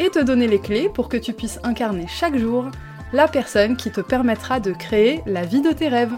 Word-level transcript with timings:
et 0.00 0.08
te 0.08 0.18
donner 0.18 0.48
les 0.48 0.60
clés 0.60 0.88
pour 0.88 1.10
que 1.10 1.18
tu 1.18 1.34
puisses 1.34 1.60
incarner 1.62 2.06
chaque 2.08 2.38
jour 2.38 2.70
la 3.12 3.28
personne 3.28 3.76
qui 3.76 3.92
te 3.92 4.00
permettra 4.00 4.58
de 4.58 4.72
créer 4.72 5.20
la 5.26 5.44
vie 5.44 5.60
de 5.60 5.72
tes 5.72 5.88
rêves. 5.88 6.14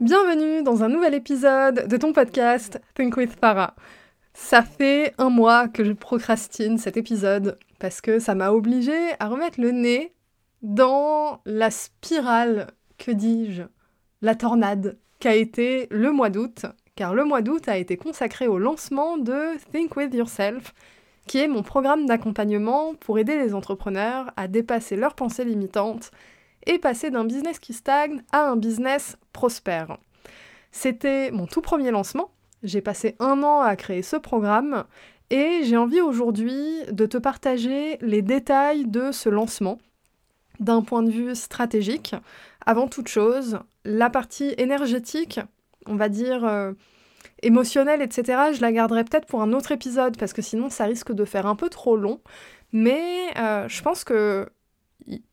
Bienvenue 0.00 0.62
dans 0.62 0.82
un 0.82 0.88
nouvel 0.88 1.12
épisode 1.12 1.86
de 1.86 1.96
ton 1.98 2.14
podcast 2.14 2.80
Think 2.94 3.18
with 3.18 3.36
Para. 3.36 3.74
Ça 4.32 4.62
fait 4.62 5.12
un 5.18 5.28
mois 5.28 5.68
que 5.68 5.84
je 5.84 5.92
procrastine 5.92 6.78
cet 6.78 6.96
épisode 6.96 7.58
parce 7.78 8.00
que 8.00 8.20
ça 8.20 8.34
m'a 8.34 8.52
obligé 8.52 8.96
à 9.20 9.28
remettre 9.28 9.60
le 9.60 9.72
nez 9.72 10.14
dans 10.62 11.42
la 11.44 11.70
spirale, 11.70 12.68
que 12.96 13.10
dis-je, 13.10 13.64
la 14.22 14.34
tornade 14.34 14.96
qu'a 15.20 15.34
été 15.34 15.88
le 15.90 16.10
mois 16.10 16.30
d'août, 16.30 16.64
car 16.96 17.14
le 17.14 17.24
mois 17.24 17.42
d'août 17.42 17.68
a 17.68 17.76
été 17.76 17.98
consacré 17.98 18.46
au 18.46 18.58
lancement 18.58 19.18
de 19.18 19.58
Think 19.70 19.94
with 19.94 20.14
Yourself, 20.14 20.72
qui 21.28 21.38
est 21.38 21.46
mon 21.46 21.62
programme 21.62 22.06
d'accompagnement 22.06 22.94
pour 22.94 23.18
aider 23.18 23.38
les 23.38 23.54
entrepreneurs 23.54 24.32
à 24.36 24.48
dépasser 24.48 24.96
leurs 24.96 25.14
pensées 25.14 25.44
limitantes 25.44 26.10
et 26.66 26.78
passer 26.78 27.10
d'un 27.10 27.24
business 27.24 27.60
qui 27.60 27.74
stagne 27.74 28.22
à 28.32 28.48
un 28.48 28.56
business 28.56 29.16
prospère. 29.32 29.98
C'était 30.72 31.30
mon 31.30 31.46
tout 31.46 31.60
premier 31.60 31.90
lancement. 31.90 32.30
J'ai 32.62 32.80
passé 32.80 33.14
un 33.20 33.42
an 33.42 33.60
à 33.60 33.76
créer 33.76 34.02
ce 34.02 34.16
programme 34.16 34.84
et 35.30 35.60
j'ai 35.64 35.76
envie 35.76 36.00
aujourd'hui 36.00 36.82
de 36.90 37.06
te 37.06 37.18
partager 37.18 37.98
les 38.00 38.22
détails 38.22 38.86
de 38.86 39.12
ce 39.12 39.28
lancement 39.28 39.78
d'un 40.60 40.82
point 40.82 41.02
de 41.02 41.10
vue 41.10 41.34
stratégique. 41.34 42.16
Avant 42.66 42.88
toute 42.88 43.08
chose, 43.08 43.60
la 43.84 44.10
partie 44.10 44.54
énergétique, 44.58 45.40
on 45.86 45.94
va 45.94 46.08
dire 46.08 46.44
euh, 46.44 46.72
émotionnelle, 47.42 48.02
etc., 48.02 48.52
je 48.52 48.60
la 48.60 48.72
garderai 48.72 49.04
peut-être 49.04 49.26
pour 49.26 49.42
un 49.42 49.52
autre 49.52 49.72
épisode, 49.72 50.16
parce 50.16 50.32
que 50.32 50.42
sinon 50.42 50.70
ça 50.70 50.84
risque 50.84 51.12
de 51.12 51.24
faire 51.24 51.46
un 51.46 51.56
peu 51.56 51.68
trop 51.68 51.96
long. 51.96 52.20
Mais 52.72 53.30
euh, 53.38 53.66
je 53.68 53.82
pense 53.82 54.04
que 54.04 54.48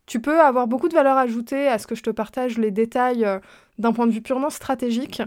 tu 0.05 0.21
peux 0.21 0.39
avoir 0.39 0.67
beaucoup 0.67 0.87
de 0.87 0.93
valeur 0.93 1.17
ajoutée 1.17 1.67
à 1.67 1.77
ce 1.79 1.87
que 1.87 1.95
je 1.95 2.03
te 2.03 2.09
partage 2.09 2.57
les 2.57 2.71
détails 2.71 3.25
euh, 3.25 3.39
d'un 3.77 3.91
point 3.91 4.07
de 4.07 4.11
vue 4.11 4.21
purement 4.21 4.49
stratégique. 4.49 5.21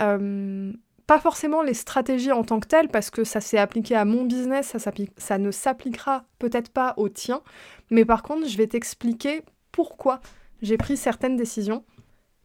Euh, 0.00 0.72
pas 1.06 1.18
forcément 1.18 1.62
les 1.62 1.74
stratégies 1.74 2.32
en 2.32 2.42
tant 2.42 2.58
que 2.60 2.66
telles, 2.66 2.88
parce 2.88 3.10
que 3.10 3.24
ça 3.24 3.40
s'est 3.40 3.58
appliqué 3.58 3.94
à 3.94 4.04
mon 4.04 4.24
business, 4.24 4.76
ça, 4.78 4.92
ça 5.16 5.38
ne 5.38 5.50
s'appliquera 5.50 6.24
peut-être 6.38 6.70
pas 6.70 6.94
au 6.96 7.08
tien. 7.08 7.42
Mais 7.90 8.04
par 8.04 8.22
contre, 8.22 8.48
je 8.48 8.56
vais 8.56 8.66
t'expliquer 8.66 9.42
pourquoi 9.72 10.20
j'ai 10.62 10.76
pris 10.76 10.96
certaines 10.96 11.36
décisions. 11.36 11.84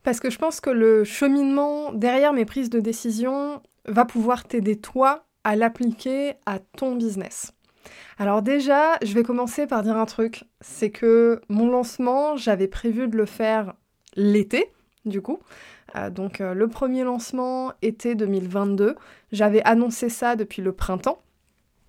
Parce 0.03 0.19
que 0.19 0.29
je 0.29 0.37
pense 0.37 0.59
que 0.59 0.69
le 0.69 1.03
cheminement 1.03 1.91
derrière 1.91 2.33
mes 2.33 2.45
prises 2.45 2.69
de 2.69 2.79
décision 2.79 3.61
va 3.87 4.05
pouvoir 4.05 4.43
t'aider 4.43 4.79
toi 4.79 5.25
à 5.43 5.55
l'appliquer 5.55 6.33
à 6.45 6.59
ton 6.59 6.95
business. 6.95 7.53
Alors 8.17 8.41
déjà, 8.41 8.97
je 9.01 9.13
vais 9.13 9.23
commencer 9.23 9.67
par 9.67 9.83
dire 9.83 9.97
un 9.97 10.05
truc, 10.05 10.43
c'est 10.59 10.89
que 10.89 11.41
mon 11.49 11.69
lancement, 11.69 12.35
j'avais 12.35 12.67
prévu 12.67 13.07
de 13.07 13.15
le 13.15 13.25
faire 13.25 13.75
l'été, 14.15 14.71
du 15.05 15.21
coup. 15.21 15.39
Euh, 15.95 16.09
donc 16.09 16.41
euh, 16.41 16.53
le 16.53 16.67
premier 16.67 17.03
lancement, 17.03 17.71
été 17.81 18.15
2022, 18.15 18.95
j'avais 19.31 19.61
annoncé 19.63 20.09
ça 20.09 20.35
depuis 20.35 20.61
le 20.61 20.73
printemps. 20.73 21.21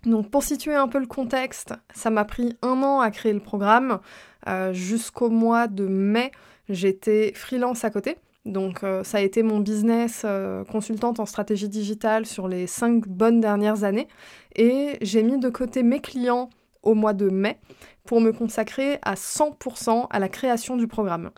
Donc 0.05 0.31
pour 0.31 0.45
situer 0.45 0.75
un 0.75 0.87
peu 0.87 1.01
le 1.01 1.06
contexte, 1.06 1.75
ça 1.95 2.11
m'a 2.11 2.25
pris 2.25 2.56
un 2.62 2.83
an 2.83 3.01
à 3.01 3.11
créer 3.11 3.33
le 3.33 3.41
programme. 3.41 3.99
Euh, 4.47 4.72
jusqu'au 4.72 5.31
mois 5.31 5.67
de 5.67 5.87
mai, 5.87 6.31
j'étais 6.69 7.33
freelance 7.34 7.84
à 7.84 7.91
côté. 7.91 8.17
Donc 8.48 8.82
euh, 8.82 9.04
ça 9.04 9.19
a 9.19 9.20
été 9.20 9.42
mon 9.42 9.60
business 9.60 10.22
euh, 10.25 10.64
consultante 10.64 11.20
en 11.20 11.26
stratégie 11.26 11.69
digitale 11.69 12.25
sur 12.25 12.48
les 12.48 12.66
cinq 12.66 13.06
bonnes 13.06 13.41
dernières 13.41 13.84
années. 13.84 14.09
Et 14.56 14.97
j'ai 15.03 15.22
mis 15.22 15.38
de 15.38 15.50
côté 15.50 15.82
mes 15.82 16.00
clients 16.00 16.48
au 16.82 16.94
mois 16.94 17.12
de 17.12 17.28
mai 17.28 17.59
pour 18.04 18.22
me 18.22 18.32
consacrer 18.32 18.98
à 19.03 19.14
100% 19.14 20.06
à 20.09 20.19
la 20.19 20.31
création 20.31 20.76
du 20.76 20.86
programme. 20.86 21.31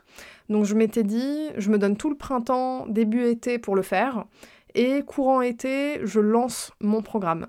Donc 0.49 0.65
je 0.65 0.75
m'étais 0.77 1.03
dit, 1.03 1.49
je 1.57 1.71
me 1.71 1.79
donne 1.79 1.97
tout 1.97 2.11
le 2.11 2.17
printemps, 2.17 2.87
début 2.87 3.25
été 3.25 3.59
pour 3.59 3.75
le 3.75 3.83
faire. 3.83 4.25
Et 4.77 5.03
courant 5.03 5.41
été, 5.41 5.99
je 6.05 6.21
lance 6.21 6.71
mon 6.81 7.03
programme. 7.03 7.49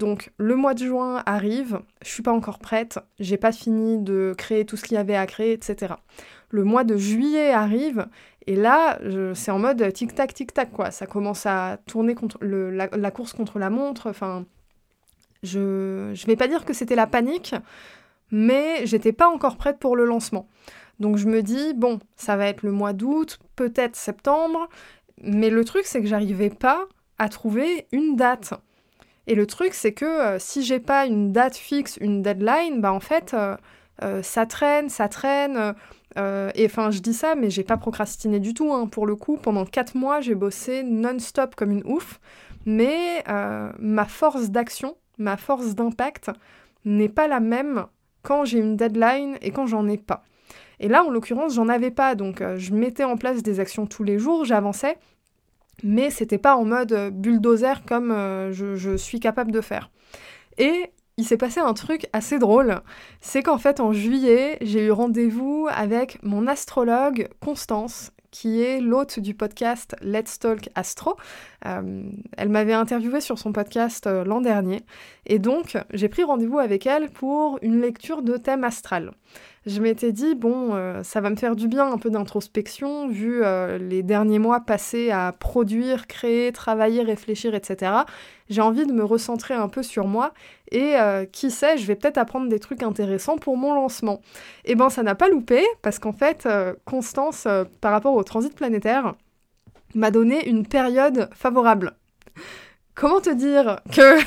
Donc 0.00 0.32
le 0.38 0.56
mois 0.56 0.72
de 0.72 0.78
juin 0.78 1.22
arrive, 1.26 1.80
je 2.02 2.08
suis 2.08 2.22
pas 2.22 2.32
encore 2.32 2.58
prête, 2.58 2.98
j'ai 3.18 3.36
pas 3.36 3.52
fini 3.52 3.98
de 3.98 4.34
créer 4.36 4.64
tout 4.64 4.78
ce 4.78 4.84
qu'il 4.84 4.94
y 4.94 4.98
avait 4.98 5.14
à 5.14 5.26
créer, 5.26 5.52
etc. 5.52 5.92
Le 6.48 6.64
mois 6.64 6.84
de 6.84 6.96
juillet 6.96 7.52
arrive 7.52 8.06
et 8.46 8.56
là, 8.56 8.98
c'est 9.34 9.50
en 9.50 9.58
mode 9.58 9.92
tic-tac, 9.92 10.32
tic-tac, 10.32 10.72
quoi. 10.72 10.90
Ça 10.90 11.06
commence 11.06 11.44
à 11.44 11.78
tourner 11.86 12.16
la, 12.40 13.10
course 13.10 13.34
contre 13.34 13.58
la 13.58 13.68
montre. 13.68 14.08
Enfin, 14.08 14.46
je 15.42 16.08
ne 16.08 16.26
vais 16.26 16.36
pas 16.36 16.48
dire 16.48 16.64
que 16.64 16.72
c'était 16.72 16.94
la 16.94 17.06
panique, 17.06 17.54
mais 18.30 18.86
j'étais 18.86 19.12
pas 19.12 19.28
encore 19.28 19.58
prête 19.58 19.78
pour 19.78 19.96
le 19.96 20.06
lancement. 20.06 20.48
Donc 20.98 21.18
je 21.18 21.26
me 21.26 21.42
dis, 21.42 21.74
bon, 21.74 21.98
ça 22.16 22.36
va 22.36 22.46
être 22.46 22.62
le 22.62 22.72
mois 22.72 22.94
d'août, 22.94 23.38
peut-être 23.54 23.96
septembre, 23.96 24.70
mais 25.22 25.50
le 25.50 25.62
truc, 25.66 25.84
c'est 25.84 26.00
que 26.00 26.06
j'arrivais 26.06 26.48
pas 26.48 26.86
à 27.18 27.28
trouver 27.28 27.86
une 27.92 28.16
date. 28.16 28.54
Et 29.26 29.34
le 29.34 29.46
truc, 29.46 29.74
c'est 29.74 29.92
que 29.92 30.04
euh, 30.04 30.38
si 30.38 30.62
j'ai 30.62 30.80
pas 30.80 31.06
une 31.06 31.32
date 31.32 31.56
fixe, 31.56 31.98
une 32.00 32.22
deadline, 32.22 32.80
bah 32.80 32.92
en 32.92 33.00
fait, 33.00 33.34
euh, 33.34 33.56
euh, 34.02 34.22
ça 34.22 34.46
traîne, 34.46 34.88
ça 34.88 35.08
traîne. 35.08 35.74
Euh, 36.18 36.50
et 36.54 36.66
enfin, 36.66 36.90
je 36.90 37.00
dis 37.00 37.14
ça, 37.14 37.34
mais 37.34 37.50
j'ai 37.50 37.62
pas 37.62 37.76
procrastiné 37.76 38.40
du 38.40 38.54
tout. 38.54 38.72
Hein. 38.72 38.86
Pour 38.86 39.06
le 39.06 39.16
coup, 39.16 39.36
pendant 39.36 39.64
4 39.64 39.94
mois, 39.94 40.20
j'ai 40.20 40.34
bossé 40.34 40.82
non-stop 40.82 41.54
comme 41.54 41.70
une 41.70 41.84
ouf. 41.84 42.20
Mais 42.66 43.24
ma 43.78 44.04
force 44.04 44.50
d'action, 44.50 44.96
ma 45.18 45.36
force 45.38 45.74
d'impact 45.74 46.30
n'est 46.84 47.08
pas 47.08 47.26
la 47.26 47.40
même 47.40 47.86
quand 48.22 48.44
j'ai 48.44 48.58
une 48.58 48.76
deadline 48.76 49.38
et 49.40 49.50
quand 49.50 49.66
j'en 49.66 49.88
ai 49.88 49.96
pas. 49.96 50.24
Et 50.78 50.88
là, 50.88 51.04
en 51.04 51.10
l'occurrence, 51.10 51.54
j'en 51.54 51.68
avais 51.68 51.90
pas. 51.90 52.14
Donc, 52.14 52.42
je 52.56 52.74
mettais 52.74 53.04
en 53.04 53.16
place 53.16 53.42
des 53.42 53.60
actions 53.60 53.86
tous 53.86 54.04
les 54.04 54.18
jours, 54.18 54.44
j'avançais. 54.44 54.98
Mais 55.82 56.10
c'était 56.10 56.38
pas 56.38 56.56
en 56.56 56.64
mode 56.64 57.10
bulldozer 57.12 57.84
comme 57.86 58.10
je, 58.52 58.76
je 58.76 58.96
suis 58.96 59.20
capable 59.20 59.52
de 59.52 59.60
faire. 59.60 59.90
Et 60.58 60.92
il 61.20 61.24
s'est 61.24 61.36
passé 61.36 61.60
un 61.60 61.74
truc 61.74 62.06
assez 62.14 62.38
drôle. 62.38 62.80
C'est 63.20 63.42
qu'en 63.42 63.58
fait, 63.58 63.80
en 63.80 63.92
juillet, 63.92 64.56
j'ai 64.62 64.86
eu 64.86 64.90
rendez-vous 64.90 65.68
avec 65.70 66.18
mon 66.22 66.46
astrologue 66.46 67.28
Constance, 67.40 68.10
qui 68.30 68.62
est 68.62 68.80
l'hôte 68.80 69.18
du 69.20 69.34
podcast 69.34 69.96
Let's 70.00 70.38
Talk 70.38 70.70
Astro. 70.74 71.16
Euh, 71.66 72.04
elle 72.38 72.48
m'avait 72.48 72.72
interviewé 72.72 73.20
sur 73.20 73.38
son 73.38 73.52
podcast 73.52 74.06
euh, 74.06 74.24
l'an 74.24 74.40
dernier. 74.40 74.82
Et 75.26 75.38
donc, 75.38 75.76
j'ai 75.92 76.08
pris 76.08 76.22
rendez-vous 76.22 76.58
avec 76.58 76.86
elle 76.86 77.10
pour 77.10 77.58
une 77.60 77.80
lecture 77.82 78.22
de 78.22 78.38
thème 78.38 78.64
astral 78.64 79.12
je 79.66 79.80
m'étais 79.82 80.10
dit, 80.10 80.34
bon, 80.34 80.74
euh, 80.74 81.02
ça 81.02 81.20
va 81.20 81.28
me 81.28 81.36
faire 81.36 81.54
du 81.54 81.68
bien 81.68 81.92
un 81.92 81.98
peu 81.98 82.08
d'introspection, 82.08 83.08
vu 83.08 83.44
euh, 83.44 83.76
les 83.76 84.02
derniers 84.02 84.38
mois 84.38 84.60
passés 84.60 85.10
à 85.10 85.32
produire, 85.32 86.06
créer, 86.06 86.50
travailler, 86.50 87.02
réfléchir, 87.02 87.54
etc. 87.54 87.92
J'ai 88.48 88.62
envie 88.62 88.86
de 88.86 88.92
me 88.92 89.04
recentrer 89.04 89.52
un 89.52 89.68
peu 89.68 89.82
sur 89.82 90.06
moi 90.06 90.32
et 90.72 90.96
euh, 90.96 91.26
qui 91.26 91.50
sait, 91.50 91.76
je 91.76 91.86
vais 91.86 91.94
peut-être 91.94 92.16
apprendre 92.16 92.48
des 92.48 92.58
trucs 92.58 92.82
intéressants 92.82 93.36
pour 93.36 93.58
mon 93.58 93.74
lancement. 93.74 94.22
Et 94.64 94.72
eh 94.72 94.74
ben 94.76 94.88
ça 94.88 95.02
n'a 95.02 95.14
pas 95.14 95.28
loupé, 95.28 95.62
parce 95.82 95.98
qu'en 95.98 96.12
fait, 96.12 96.48
Constance, 96.86 97.46
par 97.82 97.92
rapport 97.92 98.14
au 98.14 98.24
transit 98.24 98.54
planétaire, 98.54 99.14
m'a 99.94 100.10
donné 100.10 100.48
une 100.48 100.66
période 100.66 101.28
favorable. 101.34 101.92
Comment 102.94 103.20
te 103.20 103.30
dire 103.30 103.80
que 103.92 104.18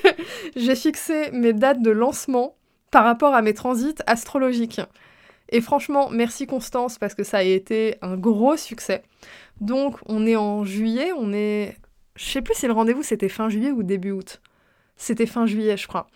j'ai 0.56 0.74
fixé 0.74 1.30
mes 1.32 1.54
dates 1.54 1.80
de 1.80 1.90
lancement 1.90 2.56
par 2.92 3.02
rapport 3.02 3.34
à 3.34 3.42
mes 3.42 3.54
transits 3.54 3.96
astrologiques. 4.06 4.80
Et 5.48 5.60
franchement, 5.60 6.08
merci 6.10 6.46
Constance 6.46 6.98
parce 6.98 7.14
que 7.14 7.24
ça 7.24 7.38
a 7.38 7.42
été 7.42 7.96
un 8.02 8.16
gros 8.16 8.56
succès. 8.56 9.02
Donc 9.60 9.96
on 10.06 10.24
est 10.26 10.36
en 10.36 10.64
juillet, 10.64 11.10
on 11.16 11.32
est... 11.32 11.76
Je 12.14 12.24
sais 12.24 12.42
plus 12.42 12.54
si 12.54 12.66
le 12.66 12.72
rendez-vous 12.72 13.02
c'était 13.02 13.28
fin 13.28 13.48
juillet 13.48 13.72
ou 13.72 13.82
début 13.82 14.12
août. 14.12 14.40
C'était 14.96 15.26
fin 15.26 15.46
juillet, 15.46 15.76
je 15.76 15.88
crois. 15.88 16.06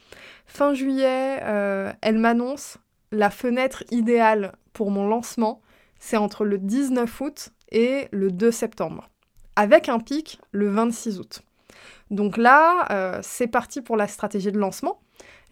Fin 0.47 0.75
juillet, 0.75 1.41
euh, 1.43 1.93
elle 2.03 2.19
m'annonce 2.19 2.79
la 3.11 3.31
fenêtre 3.31 3.83
idéale 3.91 4.53
pour 4.73 4.91
mon 4.91 5.09
lancement, 5.09 5.63
c'est 5.99 6.17
entre 6.17 6.45
le 6.45 6.59
19 6.59 7.21
août 7.21 7.49
et 7.73 8.09
le 8.13 8.31
2 8.31 8.51
septembre, 8.51 9.09
avec 9.57 9.89
un 9.89 9.99
pic 9.99 10.41
le 10.53 10.69
26 10.69 11.19
août. 11.19 11.43
Donc 12.11 12.37
là, 12.37 12.87
euh, 12.91 13.19
c'est 13.23 13.47
parti 13.47 13.81
pour 13.81 13.97
la 13.97 14.07
stratégie 14.07 14.53
de 14.53 14.59
lancement. 14.59 15.01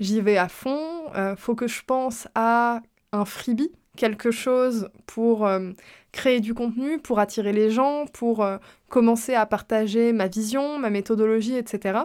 J'y 0.01 0.21
vais 0.21 0.37
à 0.37 0.49
fond, 0.49 1.13
euh, 1.15 1.37
faut 1.37 1.55
que 1.55 1.69
je 1.69 1.83
pense 1.87 2.27
à 2.35 2.81
un 3.13 3.25
freebie, 3.25 3.71
quelque 3.97 4.31
chose 4.31 4.89
pour 5.07 5.47
euh, 5.47 5.71
créer 6.11 6.41
du 6.41 6.53
contenu, 6.53 6.99
pour 6.99 7.21
attirer 7.21 7.53
les 7.53 7.71
gens, 7.71 8.07
pour 8.13 8.43
euh, 8.43 8.59
commencer 8.89 9.35
à 9.35 9.47
partager 9.47 10.13
ma 10.13 10.27
vision, 10.27 10.79
ma 10.79 10.91
méthodologie, 10.91 11.57
etc. 11.57 12.01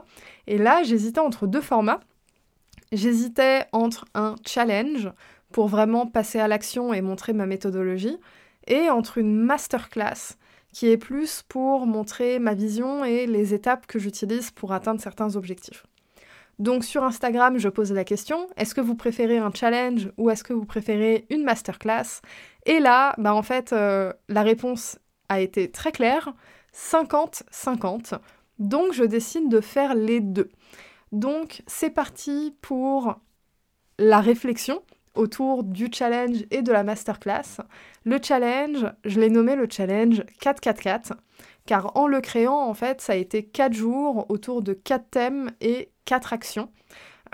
Et 0.46 0.58
là, 0.58 0.84
j'hésitais 0.84 1.20
entre 1.20 1.48
deux 1.48 1.62
formats. 1.62 2.00
J'hésitais 2.92 3.66
entre 3.72 4.06
un 4.14 4.36
challenge 4.46 5.12
pour 5.52 5.68
vraiment 5.68 6.06
passer 6.06 6.40
à 6.40 6.48
l'action 6.48 6.94
et 6.94 7.02
montrer 7.02 7.34
ma 7.34 7.48
méthodologie, 7.48 8.18
et 8.68 8.90
entre 8.90 9.18
une 9.18 9.36
masterclass 9.36 10.38
qui 10.74 10.90
est 10.90 10.98
plus 10.98 11.44
pour 11.48 11.88
montrer 11.88 12.38
ma 12.38 12.54
vision 12.54 13.04
et 13.04 13.26
les 13.26 13.56
étapes 13.56 13.88
que 13.88 13.98
j'utilise 13.98 14.52
pour 14.52 14.74
atteindre 14.74 15.02
certains 15.02 15.36
objectifs. 15.36 15.86
Donc 16.60 16.84
sur 16.84 17.06
Instagram, 17.06 17.58
je 17.58 17.70
pose 17.70 17.94
la 17.94 18.04
question, 18.04 18.48
est-ce 18.58 18.76
que 18.76 18.82
vous 18.82 18.96
préférez 18.96 19.38
un 19.38 19.52
challenge 19.54 20.12
ou 20.18 20.30
est-ce 20.30 20.44
que 20.44 20.52
vous 20.52 20.66
préférez 20.66 21.26
une 21.30 21.44
masterclass? 21.44 22.22
Et 22.66 22.80
là, 22.80 23.16
bah 23.18 23.34
en 23.34 23.42
fait, 23.42 23.72
euh, 23.72 24.12
la 24.28 24.44
réponse 24.44 25.00
a 25.30 25.40
été 25.40 25.72
très 25.72 25.94
claire, 25.94 26.34
50-50. 26.76 28.20
Donc 28.60 28.92
je 28.92 29.06
décide 29.06 29.48
de 29.48 29.62
faire 29.62 29.96
les 29.96 30.20
deux. 30.20 30.50
Donc 31.14 31.64
c'est 31.66 31.90
parti 31.90 32.54
pour 32.62 33.20
la 33.98 34.20
réflexion 34.20 34.82
autour 35.16 35.64
du 35.64 35.90
challenge 35.92 36.44
et 36.52 36.62
de 36.62 36.72
la 36.74 36.84
masterclass. 36.84 37.62
Le 38.04 38.20
challenge, 38.22 38.86
je 39.06 39.20
l'ai 39.20 39.30
nommé 39.30 39.56
le 39.56 39.68
challenge 39.70 40.24
444 40.42 41.14
car 41.66 41.96
en 41.96 42.08
le 42.08 42.20
créant, 42.20 42.68
en 42.68 42.74
fait, 42.74 43.00
ça 43.00 43.14
a 43.14 43.16
été 43.16 43.44
4 43.44 43.74
jours 43.74 44.26
autour 44.30 44.64
de 44.64 44.74
4 44.74 45.10
thèmes 45.12 45.52
et 45.62 45.92
4 46.10 46.34
actions. 46.34 46.72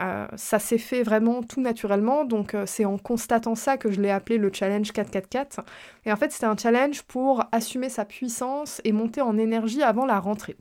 Euh, 0.01 0.27
ça 0.35 0.59
s'est 0.59 0.77
fait 0.77 1.01
vraiment 1.01 1.41
tout 1.41 1.61
naturellement, 1.61 2.25
donc 2.25 2.53
euh, 2.53 2.65
c'est 2.65 2.83
en 2.83 2.97
constatant 2.97 3.55
ça 3.55 3.77
que 3.77 3.89
je 3.89 4.01
l'ai 4.01 4.11
appelé 4.11 4.37
le 4.37 4.51
challenge 4.51 4.91
444. 4.91 5.61
Et 6.05 6.11
en 6.11 6.17
fait, 6.17 6.33
c'était 6.33 6.45
un 6.45 6.57
challenge 6.57 7.03
pour 7.03 7.45
assumer 7.53 7.87
sa 7.87 8.03
puissance 8.03 8.81
et 8.83 8.91
monter 8.91 9.21
en 9.21 9.37
énergie 9.37 9.81
avant 9.81 10.05
la 10.05 10.19
rentrée. 10.19 10.57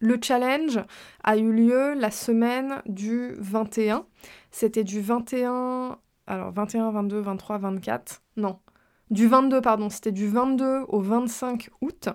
Le 0.00 0.18
challenge 0.22 0.80
a 1.22 1.36
eu 1.36 1.52
lieu 1.52 1.92
la 1.92 2.10
semaine 2.10 2.80
du 2.86 3.34
21. 3.38 4.06
C'était 4.50 4.84
du 4.84 5.02
21, 5.02 5.98
alors 6.26 6.52
21, 6.52 6.90
22, 6.90 7.20
23, 7.20 7.58
24, 7.58 8.22
non, 8.38 8.58
du 9.10 9.28
22, 9.28 9.60
pardon, 9.60 9.90
c'était 9.90 10.12
du 10.12 10.26
22 10.28 10.84
au 10.88 11.00
25 11.00 11.68
août. 11.82 12.08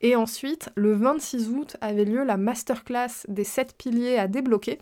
Et 0.00 0.16
ensuite, 0.16 0.70
le 0.76 0.94
26 0.94 1.50
août 1.50 1.76
avait 1.80 2.04
lieu 2.04 2.24
la 2.24 2.36
masterclass 2.36 3.26
des 3.28 3.44
7 3.44 3.76
piliers 3.76 4.18
à 4.18 4.28
débloquer 4.28 4.78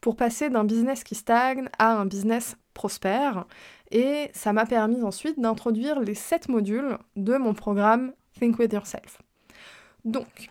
pour 0.00 0.16
passer 0.16 0.50
d'un 0.50 0.64
business 0.64 1.04
qui 1.04 1.14
stagne 1.14 1.68
à 1.78 1.92
un 1.92 2.06
business 2.06 2.56
prospère. 2.74 3.46
Et 3.90 4.30
ça 4.32 4.52
m'a 4.52 4.66
permis 4.66 5.02
ensuite 5.02 5.38
d'introduire 5.40 6.00
les 6.00 6.14
7 6.14 6.48
modules 6.48 6.98
de 7.14 7.36
mon 7.36 7.54
programme 7.54 8.12
Think 8.38 8.58
With 8.58 8.72
Yourself. 8.72 9.22
Donc, 10.04 10.50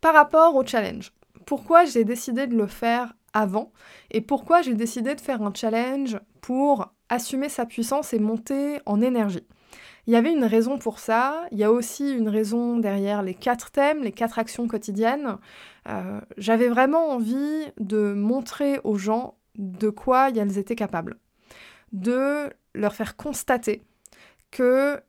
par 0.00 0.14
rapport 0.14 0.54
au 0.54 0.64
challenge, 0.64 1.12
pourquoi 1.46 1.84
j'ai 1.84 2.04
décidé 2.04 2.46
de 2.46 2.56
le 2.56 2.66
faire 2.66 3.14
avant 3.32 3.72
et 4.10 4.20
pourquoi 4.20 4.62
j'ai 4.62 4.74
décidé 4.74 5.14
de 5.14 5.20
faire 5.20 5.42
un 5.42 5.52
challenge 5.54 6.18
pour 6.40 6.92
assumer 7.08 7.48
sa 7.48 7.66
puissance 7.66 8.12
et 8.12 8.18
monter 8.18 8.80
en 8.86 9.00
énergie? 9.00 9.46
Il 10.06 10.12
y 10.12 10.16
avait 10.16 10.32
une 10.32 10.44
raison 10.44 10.78
pour 10.78 10.98
ça, 10.98 11.46
il 11.52 11.58
y 11.58 11.64
a 11.64 11.70
aussi 11.70 12.10
une 12.12 12.28
raison 12.28 12.76
derrière 12.78 13.22
les 13.22 13.34
quatre 13.34 13.70
thèmes, 13.70 14.02
les 14.02 14.10
quatre 14.10 14.38
actions 14.38 14.66
quotidiennes. 14.66 15.38
Euh, 15.88 16.20
j'avais 16.36 16.68
vraiment 16.68 17.10
envie 17.10 17.66
de 17.78 18.12
montrer 18.12 18.80
aux 18.82 18.96
gens 18.96 19.36
de 19.56 19.90
quoi 19.90 20.30
elles 20.30 20.58
étaient 20.58 20.74
capables, 20.74 21.18
de 21.92 22.50
leur 22.74 22.94
faire 22.94 23.16
constater 23.16 23.82
qu'elles 24.50 25.02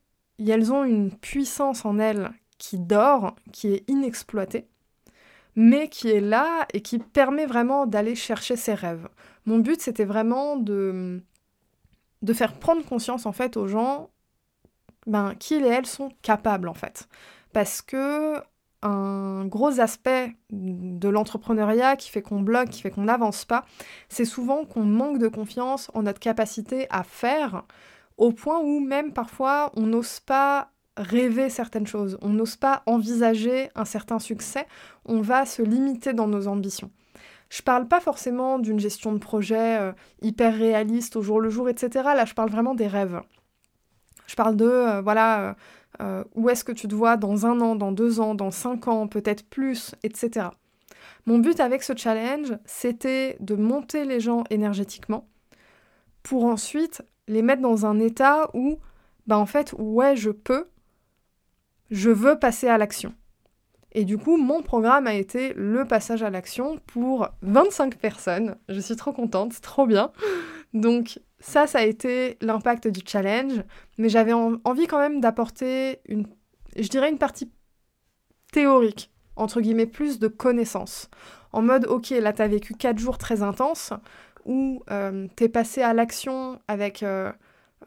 ont 0.72 0.84
une 0.84 1.12
puissance 1.12 1.86
en 1.86 1.98
elles 1.98 2.31
qui 2.60 2.78
dort, 2.78 3.36
qui 3.51 3.74
est 3.74 3.90
inexploitée, 3.90 4.68
mais 5.56 5.88
qui 5.88 6.10
est 6.10 6.22
là 6.22 6.68
et 6.72 6.81
qui 6.81 7.00
permet 7.00 7.48
vraiment 7.48 7.88
d'aller 7.88 8.16
chercher 8.16 8.56
ses 8.56 8.75
rêves. 8.75 9.07
Mon 9.45 9.57
but, 9.57 9.81
c'était 9.81 10.06
vraiment 10.06 10.56
de, 10.56 11.22
de 12.22 12.34
faire 12.34 12.54
prendre 12.60 12.86
conscience 12.86 13.25
en 13.25 13.31
fait 13.31 13.57
aux 13.57 13.68
gens 13.68 14.10
ben, 15.07 15.35
qu'ils 15.35 15.65
et 15.65 15.69
elles 15.69 15.85
sont 15.85 16.09
capables 16.21 16.67
en 16.67 16.73
fait. 16.73 17.07
Parce 17.53 17.81
que 17.81 18.35
un 18.83 19.45
gros 19.45 19.79
aspect 19.79 20.35
de 20.51 21.07
l'entrepreneuriat 21.07 21.95
qui 21.95 22.09
fait 22.09 22.21
qu'on 22.21 22.41
bloque, 22.41 22.69
qui 22.69 22.81
fait 22.81 22.91
qu'on 22.91 23.03
n'avance 23.03 23.45
pas, 23.45 23.65
c'est 24.09 24.25
souvent 24.25 24.65
qu'on 24.65 24.83
manque 24.83 25.19
de 25.19 25.29
confiance 25.29 25.89
en 25.94 26.03
notre 26.03 26.19
capacité 26.19 26.88
à 26.89 27.03
faire, 27.03 27.63
au 28.17 28.33
point 28.33 28.59
où 28.59 28.81
même 28.81 29.13
parfois 29.13 29.71
on 29.75 29.83
n'ose 29.83 30.19
pas 30.19 30.69
rêver 30.97 31.49
certaines 31.49 31.88
choses, 31.88 32.17
on 32.21 32.29
n'ose 32.29 32.57
pas 32.57 32.83
envisager 32.85 33.69
un 33.75 33.85
certain 33.85 34.19
succès, 34.19 34.67
on 35.06 35.21
va 35.21 35.45
se 35.45 35.61
limiter 35.61 36.13
dans 36.13 36.27
nos 36.27 36.47
ambitions. 36.47 36.91
Je 37.49 37.61
parle 37.61 37.88
pas 37.88 37.99
forcément 37.99 38.59
d'une 38.59 38.79
gestion 38.79 39.13
de 39.13 39.19
projet 39.19 39.79
euh, 39.79 39.91
hyper 40.21 40.56
réaliste 40.56 41.15
au 41.15 41.21
jour 41.21 41.39
le 41.39 41.49
jour, 41.49 41.69
etc. 41.69 42.03
Là, 42.03 42.25
je 42.25 42.33
parle 42.33 42.49
vraiment 42.49 42.73
des 42.73 42.88
rêves. 42.88 43.21
Je 44.27 44.35
parle 44.35 44.55
de, 44.55 44.65
euh, 44.65 45.01
voilà, 45.01 45.41
euh, 45.41 45.53
euh, 46.01 46.23
où 46.35 46.49
est-ce 46.49 46.63
que 46.63 46.71
tu 46.71 46.87
te 46.87 46.95
vois 46.95 47.17
dans 47.17 47.45
un 47.45 47.59
an, 47.61 47.75
dans 47.75 47.91
deux 47.91 48.19
ans, 48.19 48.35
dans 48.35 48.51
cinq 48.51 48.87
ans, 48.87 49.07
peut-être 49.07 49.47
plus, 49.49 49.95
etc. 50.03 50.47
Mon 51.25 51.39
but 51.39 51.59
avec 51.59 51.83
ce 51.83 51.93
challenge, 51.95 52.57
c'était 52.65 53.37
de 53.39 53.55
monter 53.55 54.05
les 54.05 54.19
gens 54.19 54.43
énergétiquement 54.49 55.27
pour 56.23 56.45
ensuite 56.45 57.03
les 57.27 57.41
mettre 57.41 57.61
dans 57.61 57.85
un 57.85 57.99
état 57.99 58.49
où, 58.53 58.79
bah 59.27 59.37
en 59.37 59.45
fait, 59.45 59.73
ouais, 59.77 60.15
je 60.15 60.31
peux, 60.31 60.67
je 61.91 62.09
veux 62.09 62.39
passer 62.39 62.67
à 62.67 62.77
l'action. 62.77 63.13
Et 63.93 64.05
du 64.05 64.17
coup, 64.17 64.37
mon 64.37 64.63
programme 64.63 65.05
a 65.05 65.13
été 65.13 65.53
le 65.55 65.85
passage 65.85 66.23
à 66.23 66.29
l'action 66.29 66.79
pour 66.87 67.29
25 67.43 67.97
personnes. 67.97 68.57
Je 68.67 68.79
suis 68.79 68.95
trop 68.95 69.13
contente, 69.13 69.61
trop 69.61 69.85
bien. 69.85 70.11
Donc 70.73 71.19
ça, 71.44 71.68
ça 71.68 71.80
a 71.80 71.84
été 71.84 72.38
l'impact 72.40 72.88
du 72.88 73.01
challenge, 73.06 73.63
mais 73.98 74.07
j'avais 74.07 74.31
envie 74.31 74.88
quand 74.88 74.98
même 74.98 75.19
d'apporter 75.19 76.00
une, 76.07 76.25
je 76.78 76.88
dirais 76.88 77.10
une 77.10 77.18
partie 77.18 77.51
théorique, 78.54 79.12
entre 79.36 79.60
guillemets, 79.60 79.86
plus 79.86 80.19
de 80.19 80.30
connaissances. 80.30 81.10
En 81.51 81.62
mode, 81.62 81.86
ok, 81.86 82.12
là, 82.12 82.31
t'as 82.31 82.48
vécu 82.48 82.75
4 82.75 82.98
jours 82.98 83.18
très 83.18 83.42
intenses, 83.42 83.92
où 84.45 84.84
euh, 84.90 85.28
t'es 85.35 85.50
passé 85.50 85.81
à 85.81 85.94
l'action 85.94 86.62
avec 86.69 87.04
euh, 87.04 87.30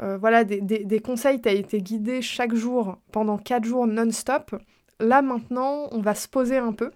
euh, 0.02 0.18
voilà, 0.18 0.44
des, 0.44 0.60
des, 0.60 0.84
des 0.84 1.00
conseils, 1.00 1.40
t'as 1.40 1.52
été 1.52 1.80
guidé 1.80 2.20
chaque 2.20 2.54
jour 2.54 2.98
pendant 3.10 3.38
4 3.38 3.64
jours 3.64 3.86
non-stop. 3.86 4.54
Là, 5.00 5.22
maintenant, 5.22 5.88
on 5.92 6.02
va 6.02 6.14
se 6.14 6.28
poser 6.28 6.58
un 6.58 6.72
peu, 6.72 6.90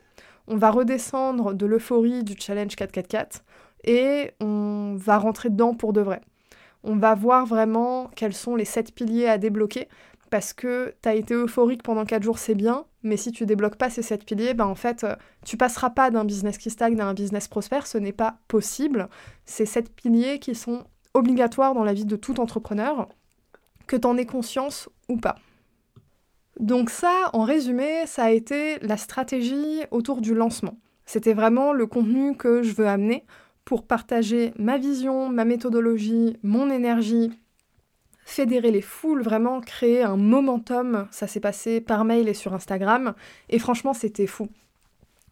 on 0.47 0.59
va 0.59 0.71
redescendre 0.71 1.55
de 1.55 1.65
l'euphorie 1.65 2.23
du 2.23 2.35
challenge 2.39 2.77
444 2.77 3.45
et 3.85 4.33
on 4.41 4.95
va 4.99 5.17
rentrer 5.17 5.49
dedans 5.49 5.73
pour 5.73 5.95
de 5.95 6.03
vrai. 6.03 6.21
On 6.83 6.97
va 6.97 7.15
voir 7.15 7.47
vraiment 7.47 8.11
quels 8.17 8.33
sont 8.33 8.57
les 8.57 8.65
sept 8.65 8.95
piliers 8.95 9.29
à 9.29 9.39
débloquer 9.39 9.89
parce 10.31 10.53
que 10.53 10.95
tu 11.03 11.09
as 11.09 11.15
été 11.15 11.35
euphorique 11.35 11.83
pendant 11.83 12.05
4 12.05 12.23
jours, 12.23 12.39
c'est 12.39 12.55
bien, 12.55 12.87
mais 13.03 13.17
si 13.17 13.33
tu 13.33 13.47
débloques 13.47 13.77
pas 13.77 13.91
ces 13.91 14.03
sept 14.03 14.25
piliers, 14.25 14.55
ben 14.55 14.67
en 14.67 14.77
fait, 14.77 15.05
euh, 15.05 15.17
tu 15.45 15.57
passeras 15.57 15.91
pas 15.91 16.11
d'un 16.11 16.25
business 16.25 16.57
qui 16.57 16.71
stagne 16.71 16.99
à 17.01 17.07
un 17.07 17.15
business 17.15 17.49
prospère, 17.49 17.87
ce 17.87 17.99
n'est 17.99 18.13
pas 18.13 18.39
possible. 18.47 19.09
Ces 19.45 19.67
sept 19.67 19.93
piliers 19.93 20.39
qui 20.39 20.55
sont 20.55 20.85
obligatoires 21.15 21.75
dans 21.75 21.85
la 21.85 21.93
vie 21.93 22.05
de 22.05 22.17
tout 22.17 22.41
entrepreneur, 22.41 23.09
que 23.89 23.97
tu 23.97 24.07
en 24.07 24.17
aies 24.17 24.27
conscience 24.27 24.89
ou 25.09 25.17
pas. 25.17 25.37
Donc 26.61 26.91
ça, 26.91 27.31
en 27.33 27.43
résumé, 27.43 28.07
ça 28.07 28.25
a 28.25 28.31
été 28.31 28.79
la 28.81 28.97
stratégie 28.97 29.81
autour 29.91 30.21
du 30.21 30.35
lancement. 30.35 30.77
C'était 31.07 31.33
vraiment 31.33 31.73
le 31.73 31.87
contenu 31.87 32.37
que 32.37 32.63
je 32.63 32.73
veux 32.73 32.87
amener 32.87 33.25
pour 33.65 33.87
partager 33.87 34.53
ma 34.59 34.79
vision, 34.79 35.29
ma 35.29 35.45
méthodologie, 35.45 36.37
mon 36.43 36.71
énergie, 36.71 37.31
fédérer 38.25 38.71
les 38.71 38.83
foules, 38.83 39.23
vraiment 39.23 39.61
créer 39.61 40.03
un 40.03 40.17
momentum. 40.17 41.09
Ça 41.11 41.27
s'est 41.27 41.41
passé 41.41 41.81
par 41.81 42.05
mail 42.05 42.29
et 42.29 42.35
sur 42.35 42.55
Instagram. 42.55 43.15
Et 43.49 43.59
franchement, 43.59 43.93
c'était 43.93 44.27
fou. 44.27 44.49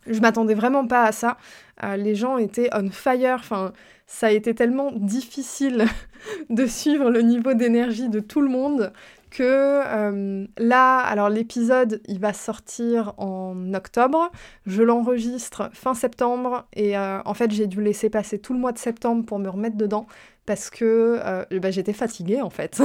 Je 0.07 0.21
m'attendais 0.21 0.55
vraiment 0.55 0.87
pas 0.87 1.05
à 1.05 1.13
ça. 1.13 1.37
Euh, 1.85 1.97
les 1.97 2.15
gens 2.15 2.39
étaient 2.39 2.71
on 2.73 2.91
fire. 2.91 3.37
Enfin, 3.41 3.73
ça 4.07 4.29
a 4.29 4.31
été 4.31 4.55
tellement 4.55 4.91
difficile 4.93 5.87
de 6.51 6.67
suivre 6.67 7.11
le 7.11 7.23
niveau 7.23 7.55
d'énergie 7.55 8.09
de 8.09 8.21
tout 8.21 8.41
le 8.41 8.49
monde 8.49 8.93
que 9.31 9.43
euh, 9.43 10.47
là, 10.59 10.99
alors 10.99 11.29
l'épisode, 11.29 12.01
il 12.07 12.19
va 12.21 12.33
sortir 12.33 13.15
en 13.19 13.75
octobre. 13.75 14.31
Je 14.67 14.83
l'enregistre 14.83 15.71
fin 15.73 15.95
septembre 15.95 16.67
et 16.75 16.97
euh, 16.97 17.21
en 17.25 17.35
fait, 17.35 17.51
j'ai 17.51 17.67
dû 17.67 17.83
laisser 17.83 18.11
passer 18.11 18.39
tout 18.39 18.53
le 18.53 18.59
mois 18.59 18.73
de 18.73 18.79
septembre 18.79 19.25
pour 19.25 19.39
me 19.39 19.49
remettre 19.49 19.77
dedans 19.77 20.07
parce 20.47 20.71
que 20.71 21.21
euh, 21.25 21.45
bah, 21.61 21.71
j'étais 21.71 21.93
fatiguée 21.93 22.41
en 22.41 22.51
fait. 22.51 22.81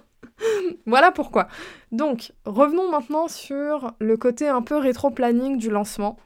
voilà 0.86 1.10
pourquoi. 1.10 1.48
Donc, 1.92 2.32
revenons 2.44 2.90
maintenant 2.90 3.28
sur 3.28 3.92
le 3.98 4.16
côté 4.16 4.48
un 4.48 4.62
peu 4.62 4.76
rétro-planning 4.76 5.58
du 5.58 5.70
lancement. 5.70 6.16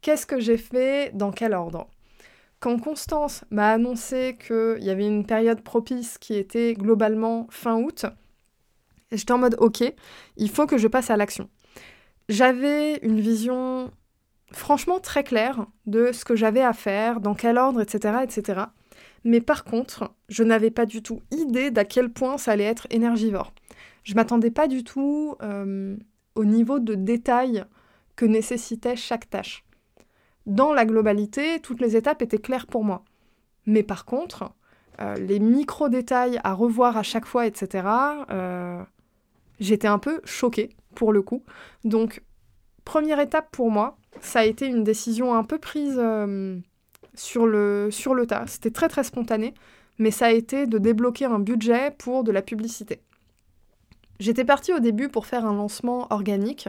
Qu'est-ce 0.00 0.26
que 0.26 0.40
j'ai 0.40 0.56
fait 0.56 1.10
Dans 1.14 1.30
quel 1.30 1.54
ordre? 1.54 1.88
Quand 2.60 2.78
Constance 2.78 3.44
m'a 3.50 3.72
annoncé 3.72 4.36
qu'il 4.38 4.84
y 4.84 4.90
avait 4.90 5.06
une 5.06 5.24
période 5.24 5.62
propice 5.62 6.18
qui 6.18 6.34
était 6.34 6.74
globalement 6.74 7.46
fin 7.50 7.76
août, 7.76 8.04
j'étais 9.12 9.32
en 9.32 9.38
mode 9.38 9.56
ok, 9.58 9.82
il 10.36 10.50
faut 10.50 10.66
que 10.66 10.78
je 10.78 10.88
passe 10.88 11.10
à 11.10 11.16
l'action. 11.16 11.48
J'avais 12.28 12.96
une 12.98 13.20
vision 13.20 13.90
franchement 14.52 15.00
très 15.00 15.24
claire 15.24 15.66
de 15.86 16.12
ce 16.12 16.24
que 16.24 16.36
j'avais 16.36 16.62
à 16.62 16.72
faire, 16.72 17.20
dans 17.20 17.34
quel 17.34 17.58
ordre, 17.58 17.80
etc., 17.80 18.18
etc. 18.22 18.62
Mais 19.24 19.40
par 19.40 19.64
contre, 19.64 20.14
je 20.28 20.42
n'avais 20.42 20.70
pas 20.70 20.86
du 20.86 21.02
tout 21.02 21.20
idée 21.30 21.70
d'à 21.70 21.84
quel 21.84 22.10
point 22.10 22.38
ça 22.38 22.52
allait 22.52 22.64
être 22.64 22.86
énergivore. 22.90 23.52
Je 24.02 24.14
m'attendais 24.14 24.50
pas 24.50 24.66
du 24.66 24.82
tout 24.82 25.36
euh, 25.42 25.96
au 26.34 26.44
niveau 26.44 26.78
de 26.78 26.94
détail 26.94 27.64
que 28.16 28.24
nécessitait 28.24 28.96
chaque 28.96 29.28
tâche. 29.28 29.64
Dans 30.46 30.72
la 30.72 30.84
globalité, 30.84 31.60
toutes 31.60 31.80
les 31.80 31.96
étapes 31.96 32.22
étaient 32.22 32.38
claires 32.38 32.66
pour 32.66 32.84
moi. 32.84 33.04
Mais 33.66 33.82
par 33.82 34.04
contre, 34.04 34.52
euh, 35.00 35.14
les 35.16 35.38
micro-détails 35.38 36.40
à 36.44 36.54
revoir 36.54 36.96
à 36.96 37.02
chaque 37.02 37.26
fois, 37.26 37.46
etc., 37.46 37.86
j'étais 39.60 39.88
un 39.88 39.98
peu 39.98 40.20
choquée 40.24 40.70
pour 40.94 41.12
le 41.12 41.22
coup. 41.22 41.44
Donc, 41.84 42.22
première 42.84 43.20
étape 43.20 43.50
pour 43.52 43.70
moi, 43.70 43.96
ça 44.20 44.40
a 44.40 44.44
été 44.44 44.66
une 44.66 44.82
décision 44.82 45.34
un 45.34 45.44
peu 45.44 45.58
prise 45.58 45.96
euh, 45.98 46.58
sur, 47.14 47.46
le, 47.46 47.88
sur 47.90 48.14
le 48.14 48.26
tas. 48.26 48.44
C'était 48.46 48.70
très 48.70 48.88
très 48.88 49.04
spontané, 49.04 49.54
mais 49.98 50.10
ça 50.10 50.26
a 50.26 50.32
été 50.32 50.66
de 50.66 50.78
débloquer 50.78 51.26
un 51.26 51.38
budget 51.38 51.92
pour 51.98 52.24
de 52.24 52.32
la 52.32 52.42
publicité. 52.42 53.00
J'étais 54.18 54.44
partie 54.44 54.72
au 54.72 54.80
début 54.80 55.08
pour 55.08 55.26
faire 55.26 55.46
un 55.46 55.54
lancement 55.54 56.06
organique, 56.10 56.68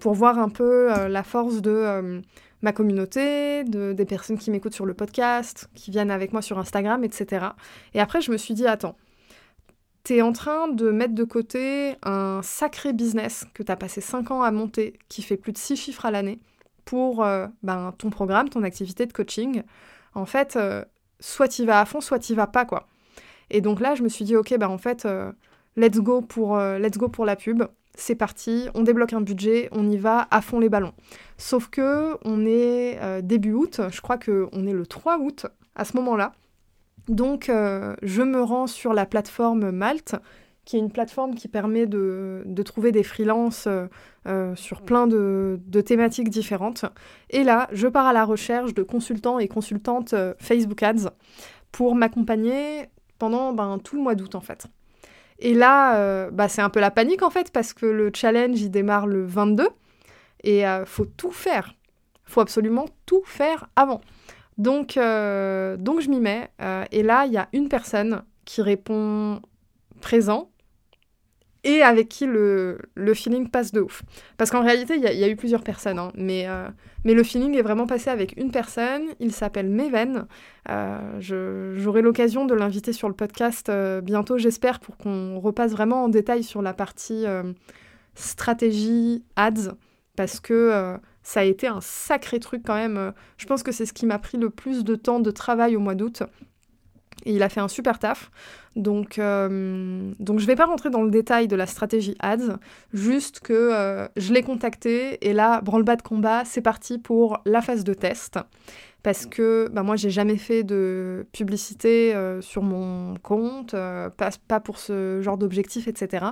pour 0.00 0.14
voir 0.14 0.38
un 0.38 0.48
peu 0.48 0.92
euh, 0.92 1.08
la 1.08 1.22
force 1.22 1.62
de 1.62 1.70
euh, 1.70 2.20
ma 2.62 2.72
communauté, 2.72 3.64
de, 3.64 3.92
des 3.92 4.04
personnes 4.04 4.38
qui 4.38 4.50
m'écoutent 4.50 4.74
sur 4.74 4.86
le 4.86 4.94
podcast, 4.94 5.70
qui 5.74 5.90
viennent 5.90 6.10
avec 6.10 6.32
moi 6.32 6.42
sur 6.42 6.58
Instagram, 6.58 7.04
etc. 7.04 7.46
Et 7.94 8.00
après, 8.00 8.20
je 8.20 8.30
me 8.30 8.36
suis 8.36 8.54
dit, 8.54 8.66
attends, 8.66 8.96
en 10.18 10.32
train 10.32 10.68
de 10.68 10.90
mettre 10.90 11.14
de 11.14 11.24
côté 11.24 11.96
un 12.02 12.40
sacré 12.42 12.92
business 12.92 13.46
que 13.54 13.62
t'as 13.62 13.76
passé 13.76 14.00
5 14.00 14.30
ans 14.30 14.42
à 14.42 14.50
monter, 14.50 14.98
qui 15.08 15.22
fait 15.22 15.36
plus 15.36 15.52
de 15.52 15.58
6 15.58 15.76
chiffres 15.76 16.06
à 16.06 16.10
l'année, 16.10 16.40
pour 16.84 17.24
euh, 17.24 17.46
ben, 17.62 17.94
ton 17.98 18.10
programme, 18.10 18.48
ton 18.48 18.62
activité 18.62 19.06
de 19.06 19.12
coaching. 19.12 19.62
En 20.14 20.26
fait, 20.26 20.58
soit 21.20 21.48
t'y 21.48 21.64
vas 21.64 21.80
à 21.80 21.84
fond, 21.84 22.00
soit 22.00 22.18
t'y 22.18 22.34
vas 22.34 22.48
pas, 22.48 22.64
quoi. 22.64 22.88
Et 23.50 23.60
donc 23.60 23.80
là, 23.80 23.94
je 23.94 24.02
me 24.02 24.08
suis 24.08 24.24
dit, 24.24 24.34
ok, 24.36 24.56
ben 24.58 24.68
en 24.68 24.78
fait, 24.78 25.06
let's 25.76 25.98
go 25.98 26.20
pour, 26.20 26.58
let's 26.58 26.98
go 26.98 27.08
pour 27.08 27.24
la 27.24 27.36
pub 27.36 27.62
c'est 28.00 28.14
parti, 28.14 28.68
on 28.74 28.82
débloque 28.82 29.12
un 29.12 29.20
budget, 29.20 29.68
on 29.72 29.88
y 29.88 29.96
va 29.96 30.26
à 30.30 30.40
fond 30.40 30.58
les 30.58 30.68
ballons. 30.68 30.94
Sauf 31.36 31.68
que 31.68 32.16
on 32.24 32.46
est 32.46 32.98
euh, 33.00 33.20
début 33.20 33.52
août, 33.52 33.80
je 33.90 34.00
crois 34.00 34.18
qu'on 34.18 34.66
est 34.66 34.72
le 34.72 34.86
3 34.86 35.18
août 35.18 35.46
à 35.74 35.84
ce 35.84 35.96
moment-là. 35.96 36.32
Donc 37.08 37.48
euh, 37.48 37.94
je 38.02 38.22
me 38.22 38.42
rends 38.42 38.66
sur 38.66 38.92
la 38.92 39.06
plateforme 39.06 39.70
Malte, 39.70 40.16
qui 40.64 40.76
est 40.76 40.78
une 40.78 40.92
plateforme 40.92 41.34
qui 41.34 41.48
permet 41.48 41.86
de, 41.86 42.44
trouver 42.64 42.92
des 42.92 43.02
freelances 43.02 43.68
euh, 44.26 44.54
sur 44.54 44.82
plein 44.82 45.06
de, 45.06 45.58
thématiques 45.84 46.30
différentes. 46.30 46.84
Et 47.30 47.44
là, 47.44 47.68
je 47.72 47.88
pars 47.88 48.06
à 48.06 48.12
la 48.12 48.24
recherche 48.24 48.74
de 48.74 48.82
consultants 48.82 49.38
et 49.38 49.48
consultantes 49.48 50.14
Facebook 50.38 50.82
Ads 50.82 51.10
pour 51.72 51.94
m'accompagner 51.94 52.86
pendant 53.18 53.52
ben, 53.52 53.78
tout 53.82 53.96
le 53.96 54.02
mois 54.02 54.14
d'août 54.14 54.34
en 54.34 54.40
fait. 54.40 54.68
Et 55.40 55.54
là, 55.54 55.96
euh, 55.96 56.30
bah, 56.30 56.48
c'est 56.48 56.62
un 56.62 56.70
peu 56.70 56.80
la 56.80 56.90
panique 56.90 57.22
en 57.22 57.30
fait, 57.30 57.50
parce 57.50 57.72
que 57.72 57.86
le 57.86 58.10
challenge, 58.14 58.60
il 58.60 58.70
démarre 58.70 59.06
le 59.06 59.24
22, 59.24 59.68
et 60.44 60.66
euh, 60.66 60.84
faut 60.84 61.06
tout 61.06 61.32
faire. 61.32 61.74
faut 62.24 62.40
absolument 62.40 62.86
tout 63.06 63.22
faire 63.24 63.68
avant. 63.74 64.00
Donc, 64.60 64.96
euh, 64.96 65.76
donc 65.76 66.00
je 66.00 66.10
m'y 66.10 66.20
mets, 66.20 66.50
et 66.92 67.02
là, 67.02 67.24
il 67.26 67.32
y 67.32 67.38
a 67.38 67.48
une 67.52 67.68
personne 67.68 68.22
qui 68.44 68.60
répond 68.62 69.40
présent, 70.00 70.50
et 71.64 71.82
avec 71.82 72.08
qui 72.08 72.26
le, 72.26 72.78
feeling 73.14 73.48
passe 73.48 73.72
de 73.72 73.80
ouf. 73.80 74.02
Parce 74.36 74.50
qu'en 74.50 74.62
réalité, 74.62 74.96
il 74.96 75.02
y, 75.02 75.24
a 75.24 75.28
eu 75.28 75.36
plusieurs 75.36 75.62
personnes, 75.62 75.98
hein, 75.98 76.10
mais, 76.14 76.48
euh, 76.48 76.68
mais 77.04 77.14
le 77.14 77.22
feeling 77.22 77.56
est 77.56 77.62
vraiment 77.62 77.86
passé 77.86 78.10
avec 78.10 78.34
une 78.38 78.50
personne. 78.50 79.02
Il 79.18 79.32
s'appelle 79.32 79.68
Meven. 79.68 80.26
Euh, 80.70 81.20
J'aurai 81.20 82.02
l'occasion 82.02 82.46
de 82.46 82.54
l'inviter 82.54 82.92
sur 82.92 83.08
le 83.08 83.14
podcast 83.14 83.68
euh, 83.68 84.00
bientôt, 84.00 84.38
j'espère, 84.38 84.80
pour 84.80 84.96
qu'on 84.96 85.38
repasse 85.38 85.72
vraiment 85.72 86.04
en 86.04 86.08
détail 86.08 86.42
sur 86.42 86.62
la 86.62 86.72
partie 86.72 87.26
euh, 87.26 87.52
stratégie 88.14 89.22
ads, 89.36 89.74
parce 90.16 90.40
que 90.40 90.98
ça 91.30 91.40
a 91.40 91.44
été 91.44 91.68
un 91.68 91.80
sacré 91.80 92.40
truc 92.40 92.62
quand 92.66 92.74
même. 92.74 93.12
Je 93.38 93.46
pense 93.46 93.62
que 93.62 93.70
c'est 93.70 93.86
ce 93.86 93.92
qui 93.92 94.04
m'a 94.04 94.18
pris 94.18 94.36
le 94.36 94.50
plus 94.50 94.82
de 94.82 94.96
temps 94.96 95.20
de 95.20 95.30
travail 95.30 95.76
au 95.76 95.80
mois 95.80 95.94
d'août. 95.94 96.24
Il 97.24 97.44
a 97.44 97.48
fait 97.48 97.60
un 97.60 97.68
super 97.68 98.00
taf. 98.00 98.32
Donc, 98.74 99.18
euh, 99.18 100.12
donc 100.18 100.40
je 100.40 100.44
ne 100.44 100.46
vais 100.48 100.56
pas 100.56 100.64
rentrer 100.64 100.90
dans 100.90 101.02
le 101.02 101.10
détail 101.10 101.46
de 101.46 101.54
la 101.54 101.66
stratégie 101.66 102.16
ads, 102.18 102.58
juste 102.92 103.38
que 103.40 103.52
euh, 103.52 104.08
je 104.16 104.32
l'ai 104.32 104.42
contacté 104.42 105.24
et 105.28 105.32
là, 105.32 105.60
branle-bas 105.60 105.96
de 105.96 106.02
combat, 106.02 106.44
c'est 106.44 106.62
parti 106.62 106.98
pour 106.98 107.40
la 107.44 107.62
phase 107.62 107.84
de 107.84 107.94
test. 107.94 108.40
Parce 109.04 109.24
que 109.24 109.68
bah, 109.72 109.84
moi, 109.84 109.94
j'ai 109.94 110.10
jamais 110.10 110.36
fait 110.36 110.64
de 110.64 111.26
publicité 111.30 112.12
euh, 112.14 112.40
sur 112.40 112.62
mon 112.62 113.14
compte, 113.22 113.70
pas, 113.72 114.30
pas, 114.48 114.58
pour 114.58 114.78
ce 114.78 115.20
genre 115.22 115.38
d'objectif, 115.38 115.86
etc. 115.86 116.26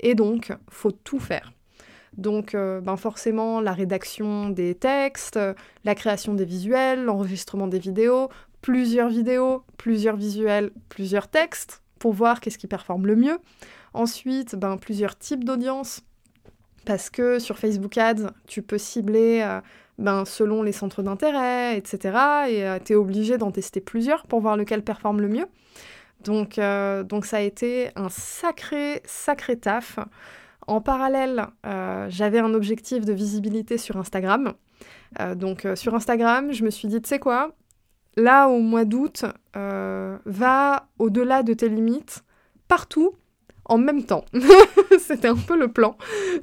Et 0.00 0.14
donc, 0.14 0.52
faut 0.68 0.92
tout 0.92 1.18
faire. 1.20 1.52
Donc 2.16 2.52
ben 2.54 2.96
forcément 2.96 3.60
la 3.60 3.72
rédaction 3.72 4.50
des 4.50 4.74
textes, 4.74 5.38
la 5.84 5.94
création 5.94 6.34
des 6.34 6.44
visuels, 6.44 7.04
l'enregistrement 7.04 7.66
des 7.66 7.78
vidéos, 7.78 8.28
plusieurs 8.60 9.08
vidéos, 9.08 9.64
plusieurs 9.76 10.16
visuels, 10.16 10.70
plusieurs 10.88 11.28
textes 11.28 11.82
pour 11.98 12.12
voir 12.12 12.40
qu'est-ce 12.40 12.58
qui 12.58 12.66
performe 12.66 13.06
le 13.06 13.16
mieux. 13.16 13.38
Ensuite, 13.94 14.56
ben, 14.56 14.78
plusieurs 14.78 15.18
types 15.18 15.44
d'audience 15.44 16.02
parce 16.84 17.10
que 17.10 17.38
sur 17.38 17.58
Facebook 17.58 17.96
Ads, 17.98 18.32
tu 18.46 18.62
peux 18.62 18.78
cibler 18.78 19.40
euh, 19.42 19.60
ben, 19.98 20.24
selon 20.24 20.62
les 20.62 20.72
centres 20.72 21.02
d'intérêt, 21.02 21.76
etc. 21.76 21.98
Et 22.48 22.64
euh, 22.64 22.78
tu 22.84 22.94
es 22.94 22.96
obligé 22.96 23.38
d'en 23.38 23.50
tester 23.50 23.80
plusieurs 23.80 24.26
pour 24.26 24.40
voir 24.40 24.56
lequel 24.56 24.82
performe 24.82 25.20
le 25.20 25.28
mieux. 25.28 25.46
Euh, 26.58 27.02
donc 27.02 27.26
ça 27.26 27.36
a 27.36 27.40
été 27.40 27.90
un 27.96 28.08
sacré, 28.08 29.02
sacré 29.04 29.56
taf. 29.56 29.98
En 30.66 30.80
parallèle, 30.80 31.46
j'avais 32.08 32.38
un 32.38 32.54
objectif 32.54 33.04
de 33.04 33.12
visibilité 33.12 33.78
sur 33.78 33.96
Instagram. 33.96 34.54
donc 35.36 35.66
sur 35.74 35.94
Instagram, 35.94 36.52
je 36.52 36.64
me 36.64 36.70
suis 36.70 36.88
dit, 36.88 37.00
tu 37.02 37.08
sais 37.08 37.18
quoi, 37.18 37.54
là, 38.16 38.48
au 38.48 38.60
mois 38.60 38.84
d'août, 38.84 39.24
euh, 39.56 40.18
va 40.24 40.88
au-delà 40.98 41.42
de 41.42 41.54
tes 41.54 41.68
limites, 41.68 42.24
partout, 42.68 43.14
en 43.64 43.78
même 43.78 44.04
temps. 44.04 44.24
C'était 44.98 45.28
un 45.28 45.36
peu 45.36 45.56
le 45.56 45.68
plan. 45.68 45.96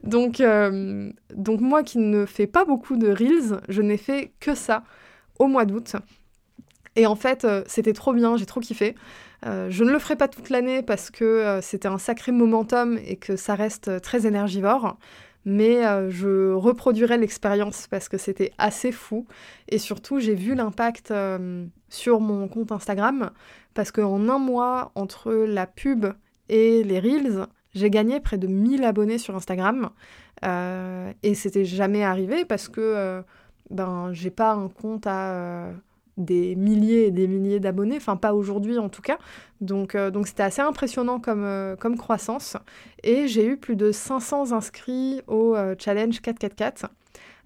Donc, 0.04 0.40
euh, 0.42 1.12
donc 1.34 1.62
moi 1.62 1.84
qui 1.84 1.98
ne 1.98 2.26
fais 2.26 2.48
pas 2.48 2.66
beaucoup 2.66 2.98
de 2.98 3.10
reels, 3.10 3.62
je 3.68 3.82
n'ai 3.82 3.98
fait 3.98 4.34
que 4.40 4.56
ça 4.56 4.84
au 5.38 5.48
mois 5.48 5.66
d'août. 5.66 5.96
Et 6.96 7.06
en 7.06 7.16
fait, 7.16 7.46
euh, 7.46 7.64
c'était 7.68 7.94
trop 7.94 8.14
bien, 8.14 8.36
j'ai 8.38 8.46
trop 8.46 8.60
kiffé. 8.60 8.96
Je 9.44 9.84
ne 9.84 9.92
le 9.92 10.00
ferai 10.00 10.16
pas 10.16 10.28
toute 10.28 10.50
l'année 10.50 10.82
parce 10.82 11.10
que 11.10 11.60
c'était 11.62 11.88
un 11.88 11.98
sacré 11.98 12.32
momentum 12.32 12.98
et 13.06 13.16
que 13.16 13.36
ça 13.36 13.56
reste 13.56 14.02
très 14.02 14.26
énergivore 14.28 14.98
mais 15.46 15.86
euh, 15.86 16.10
je 16.10 16.52
reproduirai 16.54 17.18
l'expérience 17.18 17.88
parce 17.88 18.10
que 18.10 18.18
c'était 18.18 18.52
assez 18.58 18.92
fou. 18.92 19.26
Et 19.70 19.78
surtout, 19.78 20.20
j'ai 20.20 20.36
vu 20.36 20.56
l'impact 20.56 21.12
euh, 21.12 21.66
sur 21.90 22.20
mon 22.20 22.48
compte 22.48 22.72
Instagram 22.72 23.32
parce 23.74 23.92
qu'en 23.92 24.28
un 24.30 24.38
mois, 24.38 24.92
entre 24.96 25.32
la 25.32 25.66
pub 25.66 26.08
et 26.50 26.84
les 26.84 27.00
Reels, 27.00 27.48
j'ai 27.74 27.90
gagné 27.90 28.20
près 28.20 28.38
de 28.38 28.48
1000 28.48 28.84
abonnés 28.84 29.18
sur 29.18 29.36
Instagram. 29.36 29.90
Euh, 30.46 31.12
et 31.24 31.36
c'était 31.36 31.66
jamais 31.66 32.04
arrivé 32.04 32.46
parce 32.46 32.68
que 32.68 33.24
ben, 33.70 34.10
j'ai 34.14 34.32
pas 34.32 34.54
un 34.54 34.68
compte 34.68 35.06
à 35.08 35.72
des 36.20 36.56
milliers 36.56 37.08
et 37.08 37.12
des 37.12 37.28
milliers 37.28 37.60
d'abonnés, 37.60 37.98
enfin 37.98 38.18
pas 38.18 38.34
aujourd'hui 38.34 38.78
en 38.78 38.90
tout 38.90 39.02
cas. 39.02 39.18
Donc 39.62 39.96
euh, 39.96 40.12
donc 40.12 40.28
c'était 40.28 40.44
assez 40.44 40.62
impressionnant 40.62 41.20
comme, 41.20 41.44
euh, 41.44 41.76
comme 41.76 41.98
croissance. 41.98 42.58
Et 43.04 43.28
j'ai 43.28 43.46
eu 43.46 43.58
plus 43.58 43.76
de 43.76 43.92
500 43.92 44.52
inscrits 44.52 45.22
au 45.28 45.56
euh, 45.56 45.76
challenge 45.80 46.22
444. 46.22 46.86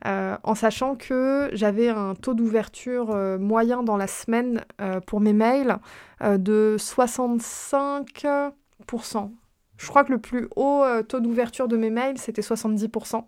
en 0.05 0.55
sachant 0.55 0.95
que 0.95 1.49
j'avais 1.53 1.87
un 1.87 2.15
taux 2.15 2.33
d'ouverture 2.33 3.15
moyen 3.39 3.83
dans 3.83 3.95
la 3.95 4.07
semaine 4.07 4.65
pour 5.07 5.21
mes 5.21 5.31
mails 5.31 5.77
de 6.21 6.75
65%. 6.77 9.31
Je 9.77 9.87
crois 9.87 10.03
que 10.03 10.11
le 10.11 10.17
plus 10.17 10.49
haut 10.57 10.83
taux 11.07 11.21
d'ouverture 11.21 11.69
de 11.69 11.77
mes 11.77 11.89
mails, 11.89 12.17
c'était 12.17 12.41
70%. 12.41 13.23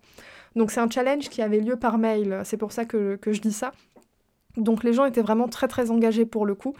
Donc 0.54 0.70
c'est 0.70 0.80
un 0.80 0.90
challenge 0.90 1.30
qui 1.30 1.40
avait 1.40 1.60
lieu 1.60 1.76
par 1.76 1.96
mail. 1.96 2.42
C'est 2.44 2.58
pour 2.58 2.72
ça 2.72 2.84
que, 2.84 3.16
que 3.16 3.32
je 3.32 3.40
dis 3.40 3.52
ça. 3.52 3.72
Donc 4.56 4.84
les 4.84 4.92
gens 4.92 5.04
étaient 5.04 5.22
vraiment 5.22 5.48
très 5.48 5.68
très 5.68 5.90
engagés 5.90 6.26
pour 6.26 6.46
le 6.46 6.54
coup. 6.54 6.74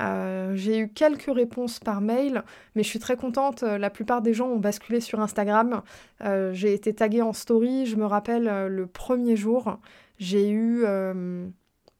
Euh, 0.00 0.54
j'ai 0.54 0.78
eu 0.78 0.88
quelques 0.88 1.32
réponses 1.32 1.78
par 1.78 2.00
mail, 2.00 2.42
mais 2.74 2.82
je 2.82 2.88
suis 2.88 2.98
très 2.98 3.16
contente. 3.16 3.62
La 3.62 3.90
plupart 3.90 4.22
des 4.22 4.34
gens 4.34 4.48
ont 4.48 4.58
basculé 4.58 5.00
sur 5.00 5.20
Instagram. 5.20 5.82
Euh, 6.22 6.52
j'ai 6.52 6.74
été 6.74 6.94
taguée 6.94 7.22
en 7.22 7.32
story. 7.32 7.86
Je 7.86 7.96
me 7.96 8.04
rappelle 8.04 8.48
euh, 8.48 8.68
le 8.68 8.86
premier 8.86 9.36
jour, 9.36 9.78
j'ai 10.18 10.50
eu 10.50 10.84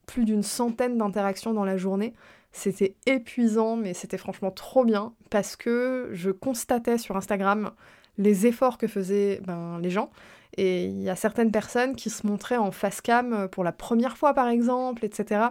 plus 0.06 0.24
d'une 0.24 0.42
centaine 0.42 0.98
d'interactions 0.98 1.52
dans 1.52 1.64
la 1.64 1.76
journée. 1.76 2.12
C'était 2.52 2.96
épuisant, 3.06 3.76
mais 3.76 3.94
c'était 3.94 4.18
franchement 4.18 4.50
trop 4.50 4.84
bien 4.84 5.14
parce 5.30 5.56
que 5.56 6.10
je 6.12 6.30
constatais 6.30 6.98
sur 6.98 7.16
Instagram 7.16 7.70
les 8.18 8.46
efforts 8.46 8.76
que 8.76 8.86
faisaient 8.86 9.40
ben, 9.46 9.78
les 9.80 9.90
gens. 9.90 10.10
Et 10.56 10.84
il 10.84 11.02
y 11.02 11.10
a 11.10 11.16
certaines 11.16 11.50
personnes 11.50 11.96
qui 11.96 12.10
se 12.10 12.26
montraient 12.26 12.56
en 12.56 12.72
face 12.72 13.00
cam 13.00 13.48
pour 13.48 13.64
la 13.64 13.72
première 13.72 14.16
fois, 14.16 14.34
par 14.34 14.48
exemple, 14.48 15.04
etc. 15.04 15.46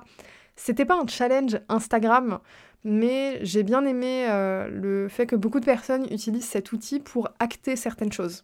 C'était 0.56 0.86
pas 0.86 1.00
un 1.00 1.08
challenge 1.08 1.60
Instagram, 1.70 2.40
mais 2.84 3.44
j'ai 3.44 3.64
bien 3.64 3.86
aimé 3.86 4.26
euh, 4.30 4.68
le 4.68 5.08
fait 5.08 5.26
que 5.26 5.36
beaucoup 5.36 5.60
de 5.60 5.66
personnes 5.66 6.06
utilisent 6.12 6.48
cet 6.48 6.72
outil 6.72 7.00
pour 7.00 7.30
acter 7.40 7.76
certaines 7.76 8.12
choses. 8.12 8.44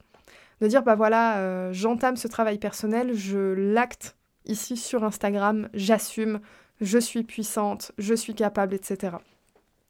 De 0.62 0.68
dire, 0.68 0.84
bah 0.84 0.96
voilà, 0.96 1.38
euh, 1.38 1.74
j'entame 1.74 2.16
ce 2.16 2.28
travail 2.28 2.58
personnel, 2.58 3.14
je 3.14 3.38
l'acte 3.38 4.16
ici 4.46 4.78
sur 4.78 5.04
Instagram, 5.04 5.70
j'assume, 5.74 6.40
je 6.82 6.98
suis 6.98 7.24
puissante, 7.24 7.92
je 7.98 8.14
suis 8.14 8.34
capable, 8.34 8.74
etc. 8.74 9.18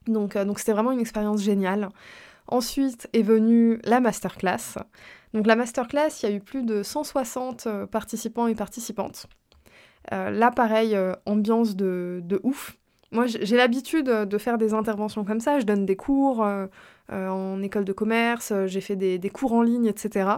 Donc 0.07 0.35
euh, 0.35 0.45
donc 0.45 0.59
c'était 0.59 0.73
vraiment 0.73 0.91
une 0.91 0.99
expérience 0.99 1.41
géniale. 1.41 1.89
Ensuite 2.47 3.09
est 3.13 3.23
venue 3.23 3.79
la 3.83 3.99
masterclass. 3.99 4.79
Donc 5.33 5.47
la 5.47 5.55
masterclass, 5.55 6.21
il 6.21 6.29
y 6.29 6.31
a 6.31 6.35
eu 6.35 6.39
plus 6.39 6.63
de 6.63 6.83
160 6.83 7.67
participants 7.91 8.47
et 8.47 8.55
participantes. 8.55 9.27
là, 10.11 10.51
pareil, 10.51 10.97
ambiance 11.25 11.75
de, 11.75 12.39
ouf. 12.43 12.77
Moi, 13.11 13.25
j'ai 13.27 13.55
l'habitude 13.55 14.09
euh, 14.09 14.25
de 14.25 14.37
faire 14.37 14.57
des 14.57 14.73
interventions 14.73 15.23
comme 15.23 15.39
ça. 15.39 15.59
Je 15.59 15.65
donne 15.65 15.85
des 15.85 15.95
cours 15.95 16.43
euh, 16.43 16.67
euh, 17.11 17.29
en 17.29 17.61
école 17.63 17.85
de 17.85 17.93
commerce, 17.93 18.51
j'ai 18.65 18.81
fait 18.81 18.95
des, 18.95 19.29
cours 19.29 19.53
en 19.53 19.61
ligne, 19.61 19.85
etc. 19.85 20.29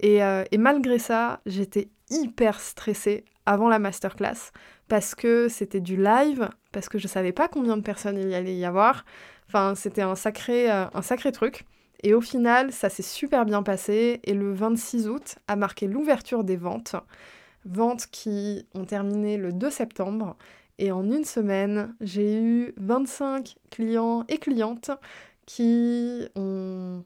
Et, 0.00 0.20
malgré 0.58 0.98
ça, 0.98 1.40
j'étais 1.46 1.88
hyper 2.10 2.58
stressée 2.58 3.24
avant 3.46 3.68
la 3.68 3.78
masterclass 3.78 4.50
parce 4.88 5.14
que 5.14 5.48
c'était 5.48 5.80
du 5.80 5.96
live, 5.96 6.48
parce 6.72 6.88
que 6.88 6.98
je 6.98 7.06
savais 7.06 7.32
pas 7.32 7.46
combien 7.46 7.76
de 7.76 7.82
personnes 7.82 8.18
il 8.18 8.28
y 8.28 8.34
allait 8.34 8.56
y 8.56 8.64
avoir. 8.64 9.04
Enfin, 9.50 9.74
c'était 9.74 10.02
un 10.02 10.14
sacré, 10.14 10.70
un 10.70 11.02
sacré 11.02 11.32
truc. 11.32 11.64
Et 12.04 12.14
au 12.14 12.20
final, 12.20 12.70
ça 12.70 12.88
s'est 12.88 13.02
super 13.02 13.44
bien 13.44 13.64
passé. 13.64 14.20
Et 14.22 14.32
le 14.32 14.52
26 14.52 15.08
août 15.08 15.38
a 15.48 15.56
marqué 15.56 15.88
l'ouverture 15.88 16.44
des 16.44 16.56
ventes. 16.56 16.94
Ventes 17.64 18.06
qui 18.12 18.68
ont 18.76 18.84
terminé 18.84 19.36
le 19.38 19.52
2 19.52 19.68
septembre. 19.68 20.36
Et 20.78 20.92
en 20.92 21.02
une 21.02 21.24
semaine, 21.24 21.96
j'ai 22.00 22.40
eu 22.40 22.74
25 22.76 23.56
clients 23.72 24.24
et 24.28 24.38
clientes 24.38 24.92
qui 25.46 26.28
ont 26.36 27.02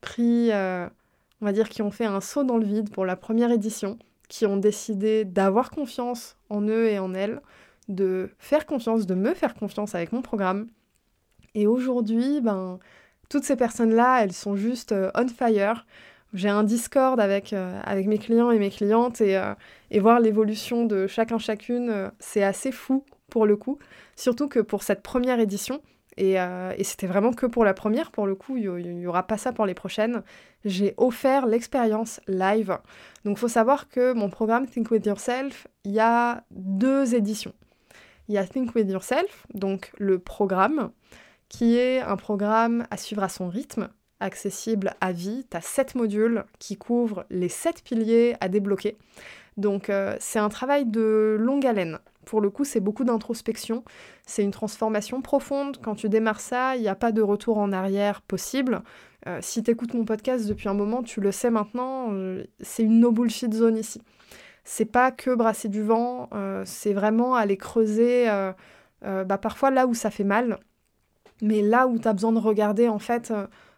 pris, 0.00 0.50
euh, 0.50 0.88
on 1.40 1.44
va 1.44 1.52
dire, 1.52 1.68
qui 1.68 1.80
ont 1.82 1.92
fait 1.92 2.06
un 2.06 2.20
saut 2.20 2.42
dans 2.42 2.58
le 2.58 2.66
vide 2.66 2.90
pour 2.90 3.06
la 3.06 3.14
première 3.14 3.52
édition, 3.52 4.00
qui 4.28 4.46
ont 4.46 4.56
décidé 4.56 5.24
d'avoir 5.24 5.70
confiance 5.70 6.36
en 6.50 6.62
eux 6.62 6.88
et 6.88 6.98
en 6.98 7.14
elles, 7.14 7.40
de 7.86 8.30
faire 8.40 8.66
confiance, 8.66 9.06
de 9.06 9.14
me 9.14 9.32
faire 9.32 9.54
confiance 9.54 9.94
avec 9.94 10.10
mon 10.10 10.22
programme. 10.22 10.66
Et 11.54 11.66
aujourd'hui, 11.66 12.40
ben, 12.40 12.78
toutes 13.28 13.44
ces 13.44 13.56
personnes-là, 13.56 14.22
elles 14.22 14.32
sont 14.32 14.56
juste 14.56 14.92
euh, 14.92 15.10
on 15.14 15.28
fire. 15.28 15.86
J'ai 16.32 16.48
un 16.48 16.64
Discord 16.64 17.20
avec, 17.20 17.52
euh, 17.52 17.80
avec 17.84 18.06
mes 18.06 18.18
clients 18.18 18.50
et 18.50 18.58
mes 18.58 18.70
clientes 18.70 19.20
et, 19.20 19.40
et 19.90 20.00
voir 20.00 20.18
l'évolution 20.18 20.84
de 20.84 21.06
chacun 21.06 21.38
chacune, 21.38 22.10
c'est 22.18 22.42
assez 22.42 22.72
fou 22.72 23.04
pour 23.30 23.46
le 23.46 23.56
coup. 23.56 23.78
Surtout 24.16 24.48
que 24.48 24.58
pour 24.58 24.82
cette 24.82 25.02
première 25.02 25.38
édition, 25.38 25.80
et, 26.16 26.40
euh, 26.40 26.72
c'était 26.82 27.06
vraiment 27.06 27.32
que 27.32 27.46
pour 27.46 27.64
la 27.64 27.74
première, 27.74 28.10
pour 28.10 28.26
le 28.26 28.34
coup, 28.34 28.56
il 28.56 28.70
n'y 28.70 29.06
aura 29.06 29.24
pas 29.24 29.36
ça 29.36 29.52
pour 29.52 29.66
les 29.66 29.74
prochaines. 29.74 30.22
J'ai 30.64 30.94
offert 30.96 31.46
l'expérience 31.46 32.20
live. 32.28 32.78
Donc 33.24 33.36
il 33.36 33.40
faut 33.40 33.48
savoir 33.48 33.88
que 33.88 34.12
mon 34.12 34.30
programme 34.30 34.66
Think 34.66 34.90
With 34.90 35.06
Yourself, 35.06 35.66
il 35.84 35.92
y 35.92 36.00
a 36.00 36.44
deux 36.50 37.14
éditions. 37.14 37.52
Il 38.28 38.34
y 38.34 38.38
a 38.38 38.44
Think 38.44 38.74
With 38.74 38.90
Yourself, 38.90 39.46
donc 39.52 39.92
le 39.98 40.18
programme, 40.18 40.90
qui 41.56 41.76
est 41.78 42.00
un 42.00 42.16
programme 42.16 42.84
à 42.90 42.96
suivre 42.96 43.22
à 43.22 43.28
son 43.28 43.48
rythme, 43.48 43.88
accessible 44.18 44.94
à 45.00 45.12
vie. 45.12 45.46
Tu 45.48 45.56
as 45.56 45.60
sept 45.60 45.94
modules 45.94 46.44
qui 46.58 46.76
couvrent 46.76 47.26
les 47.30 47.48
sept 47.48 47.84
piliers 47.84 48.34
à 48.40 48.48
débloquer. 48.48 48.96
Donc 49.56 49.88
euh, 49.88 50.16
c'est 50.18 50.40
un 50.40 50.48
travail 50.48 50.84
de 50.84 51.36
longue 51.38 51.64
haleine. 51.64 52.00
Pour 52.24 52.40
le 52.40 52.50
coup, 52.50 52.64
c'est 52.64 52.80
beaucoup 52.80 53.04
d'introspection. 53.04 53.84
C'est 54.26 54.42
une 54.42 54.50
transformation 54.50 55.22
profonde. 55.22 55.78
Quand 55.80 55.94
tu 55.94 56.08
démarres 56.08 56.40
ça, 56.40 56.74
il 56.74 56.82
n'y 56.82 56.88
a 56.88 56.96
pas 56.96 57.12
de 57.12 57.22
retour 57.22 57.58
en 57.58 57.70
arrière 57.70 58.20
possible. 58.22 58.82
Euh, 59.28 59.38
si 59.40 59.62
tu 59.62 59.70
écoutes 59.70 59.94
mon 59.94 60.04
podcast 60.04 60.48
depuis 60.48 60.68
un 60.68 60.74
moment, 60.74 61.04
tu 61.04 61.20
le 61.20 61.30
sais 61.30 61.50
maintenant, 61.50 62.08
euh, 62.10 62.42
c'est 62.62 62.82
une 62.82 62.98
no 62.98 63.12
bullshit 63.12 63.54
zone 63.54 63.76
ici. 63.76 64.02
C'est 64.64 64.86
pas 64.86 65.12
que 65.12 65.32
brasser 65.32 65.68
du 65.68 65.82
vent, 65.82 66.30
c'est 66.64 66.94
vraiment 66.94 67.34
aller 67.34 67.58
creuser 67.58 68.26
bah, 69.02 69.36
parfois 69.36 69.70
là 69.70 69.86
où 69.86 69.92
ça 69.92 70.10
fait 70.10 70.24
mal, 70.24 70.58
mais 71.44 71.62
là 71.62 71.86
où 71.86 71.98
tu 71.98 72.08
as 72.08 72.12
besoin 72.12 72.32
de 72.32 72.38
regarder 72.38 72.88
en 72.88 72.98
fait 72.98 73.32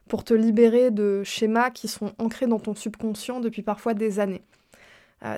pour 0.09 0.24
te 0.24 0.35
libérer 0.35 0.90
de 0.90 1.22
schémas 1.24 1.70
qui 1.70 1.88
sont 1.88 2.12
ancrés 2.18 2.46
dans 2.46 2.61
ton 2.61 2.74
subconscient 2.74 3.40
depuis 3.40 3.62
parfois 3.62 3.94
des 3.94 4.20
années. 4.20 4.42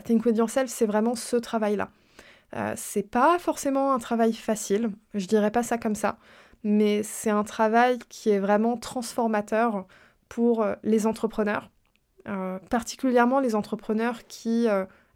Think 0.05 0.25
with 0.27 0.37
yourself, 0.37 0.69
c'est 0.69 0.87
vraiment 0.87 1.15
ce 1.15 1.37
travail-là. 1.37 1.91
Euh, 2.57 2.73
c'est 2.77 3.03
pas 3.03 3.39
forcément 3.39 3.93
un 3.93 3.99
travail 3.99 4.33
facile, 4.33 4.91
je 5.15 5.27
dirais 5.27 5.51
pas 5.51 5.63
ça 5.63 5.77
comme 5.77 5.95
ça, 5.95 6.17
mais 6.65 7.03
c'est 7.03 7.31
un 7.31 7.45
travail 7.45 7.99
qui 8.09 8.31
est 8.31 8.39
vraiment 8.39 8.79
transformateur 8.79 9.87
pour 10.29 10.63
euh, 10.63 10.75
les 10.83 11.07
entrepreneurs, 11.07 11.71
euh, 12.27 12.59
particulièrement 12.71 13.41
les 13.41 13.55
entrepreneurs 13.55 14.27
qui 14.29 14.67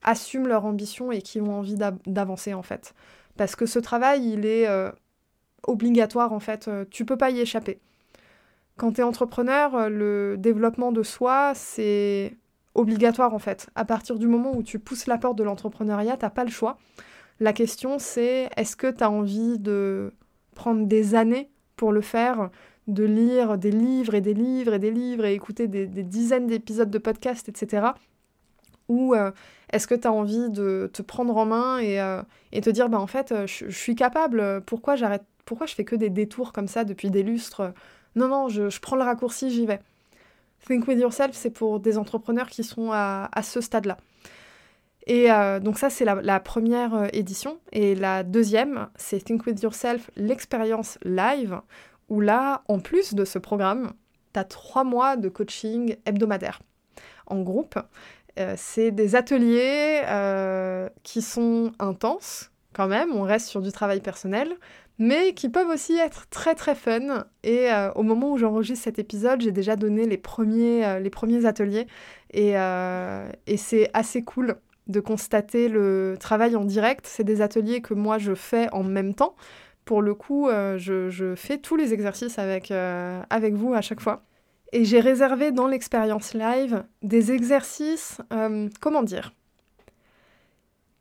assument 0.02 0.48
leur 0.48 0.66
ambition 0.66 1.12
et 1.12 1.22
qui 1.22 1.40
ont 1.40 1.58
envie 1.58 1.76
d'avancer 2.06 2.54
en 2.54 2.62
fait. 2.62 2.94
Parce 3.36 3.56
que 3.56 3.64
ce 3.66 3.78
travail, 3.78 4.30
il 4.30 4.44
est 4.44 4.68
obligatoire 5.66 6.32
en 6.32 6.40
fait, 6.40 6.68
tu 6.90 7.04
peux 7.04 7.16
pas 7.16 7.30
y 7.30 7.40
échapper. 7.40 7.78
Quand 8.76 8.92
tu 8.92 9.00
es 9.00 9.04
entrepreneur, 9.04 9.88
le 9.88 10.36
développement 10.38 10.92
de 10.92 11.02
soi, 11.02 11.52
c'est 11.54 12.36
obligatoire 12.74 13.34
en 13.34 13.38
fait. 13.38 13.68
À 13.74 13.84
partir 13.84 14.18
du 14.18 14.26
moment 14.26 14.56
où 14.56 14.62
tu 14.62 14.78
pousses 14.78 15.06
la 15.06 15.18
porte 15.18 15.36
de 15.36 15.44
l'entrepreneuriat, 15.44 16.16
t'as 16.16 16.30
pas 16.30 16.44
le 16.44 16.50
choix. 16.50 16.78
La 17.40 17.52
question, 17.52 17.98
c'est 17.98 18.48
est-ce 18.56 18.76
que 18.76 18.90
tu 18.90 19.02
as 19.02 19.10
envie 19.10 19.58
de 19.58 20.12
prendre 20.54 20.86
des 20.86 21.14
années 21.14 21.50
pour 21.76 21.92
le 21.92 22.00
faire, 22.00 22.50
de 22.86 23.04
lire 23.04 23.58
des 23.58 23.70
livres 23.70 24.14
et 24.14 24.20
des 24.20 24.34
livres 24.34 24.74
et 24.74 24.78
des 24.78 24.90
livres 24.90 25.24
et 25.24 25.34
écouter 25.34 25.68
des, 25.68 25.86
dizaines 25.86 26.46
d'épisodes 26.46 26.90
de 26.90 26.98
podcasts, 26.98 27.48
etc. 27.48 27.88
Ou 28.88 29.14
euh, 29.14 29.30
est-ce 29.72 29.86
que 29.86 29.94
tu 29.94 30.06
as 30.06 30.12
envie 30.12 30.50
de 30.50 30.90
te 30.92 31.02
prendre 31.02 31.36
en 31.36 31.46
main 31.46 31.78
et, 31.78 32.00
euh, 32.00 32.22
te 32.52 32.70
dire, 32.70 32.88
bah, 32.88 33.00
en 33.00 33.06
fait, 33.06 33.32
euh, 33.32 33.46
je, 33.46 33.70
suis 33.70 33.94
capable, 33.94 34.62
pourquoi 34.66 34.96
j'arrête, 34.96 35.24
pourquoi 35.52 35.66
je 35.66 35.74
fais 35.74 35.84
que 35.84 35.94
des 35.96 36.08
détours 36.08 36.54
comme 36.54 36.66
ça 36.66 36.84
depuis 36.84 37.10
des 37.10 37.22
lustres? 37.22 37.74
Non, 38.16 38.26
non, 38.26 38.48
je, 38.48 38.80
prends 38.80 38.96
le 38.96 39.02
raccourci, 39.02 39.50
j'y 39.50 39.66
vais. 39.66 39.80
Think 40.66 40.88
with 40.88 40.98
yourself, 40.98 41.32
c'est 41.34 41.50
pour 41.50 41.78
des 41.78 41.98
entrepreneurs 41.98 42.48
qui 42.48 42.64
sont 42.64 42.90
à 42.90 43.28
ce 43.42 43.60
stade-là. 43.60 43.98
Et 45.06 45.30
euh, 45.30 45.60
donc 45.60 45.78
ça, 45.78 45.90
c'est 45.90 46.06
la, 46.06 46.40
première 46.40 46.94
euh, 46.94 47.06
édition. 47.12 47.58
Et 47.70 47.94
la 47.94 48.22
deuxième, 48.22 48.88
c'est 48.96 49.22
Think 49.22 49.46
With 49.46 49.62
Yourself, 49.62 50.10
l'expérience 50.16 50.98
live, 51.02 51.60
où 52.08 52.20
là, 52.20 52.62
en 52.68 52.78
plus 52.78 53.12
de 53.12 53.26
ce 53.26 53.38
programme, 53.38 53.92
tu 54.32 54.40
as 54.40 54.44
trois 54.44 54.84
mois 54.84 55.16
de 55.16 55.28
coaching 55.28 55.96
hebdomadaire 56.06 56.60
en 57.26 57.42
groupe. 57.42 57.78
Euh, 58.38 58.54
c'est 58.56 58.90
des 58.90 59.16
ateliers 59.16 60.00
qui 61.02 61.20
sont 61.20 61.72
intenses 61.78 62.52
quand 62.72 62.88
même, 62.88 63.12
on 63.12 63.22
reste 63.22 63.48
sur 63.48 63.60
du 63.60 63.70
travail 63.70 64.00
personnel, 64.00 64.56
mais 65.02 65.34
qui 65.34 65.48
peuvent 65.48 65.68
aussi 65.68 65.96
être 65.96 66.28
très 66.30 66.54
très 66.54 66.74
fun. 66.74 67.24
Et 67.42 67.68
au 67.96 68.02
moment 68.02 68.32
où 68.32 68.38
j'enregistre 68.38 68.84
cet 68.84 68.98
épisode, 68.98 69.40
j'ai 69.40 69.52
déjà 69.52 69.76
donné 69.76 70.06
les 70.06 70.16
premiers, 70.16 71.00
les 71.00 71.10
premiers 71.10 71.44
ateliers 71.44 71.86
et, 72.32 72.52
et 72.52 73.56
c'est 73.56 73.90
assez 73.94 74.22
cool 74.22 74.56
de 74.86 75.00
constater 75.00 75.68
le 75.68 76.16
travail 76.20 76.56
en 76.56 76.64
direct. 76.64 77.06
C'est 77.06 77.24
des 77.24 77.40
ateliers 77.40 77.80
que 77.80 77.94
moi 77.94 78.18
je 78.18 78.34
fais 78.34 78.68
en 78.72 78.82
même 78.82 79.14
temps. 79.14 79.34
Pour 79.84 80.02
le 80.02 80.14
coup, 80.14 80.48
euh, 80.48 80.78
je, 80.78 81.34
fais 81.34 81.58
tous 81.58 81.76
les 81.76 81.92
exercices 81.92 82.38
avec, 82.38 82.70
euh, 82.70 83.20
avec 83.30 83.54
vous 83.54 83.74
à 83.74 83.80
chaque 83.80 84.00
fois. 84.00 84.22
Et 84.72 84.84
j'ai 84.84 85.00
réservé 85.00 85.50
dans 85.50 85.66
l'expérience 85.66 86.34
live 86.34 86.84
des 87.02 87.32
exercices, 87.32 88.18
euh, 88.32 88.68
comment 88.80 89.02
dire, 89.02 89.34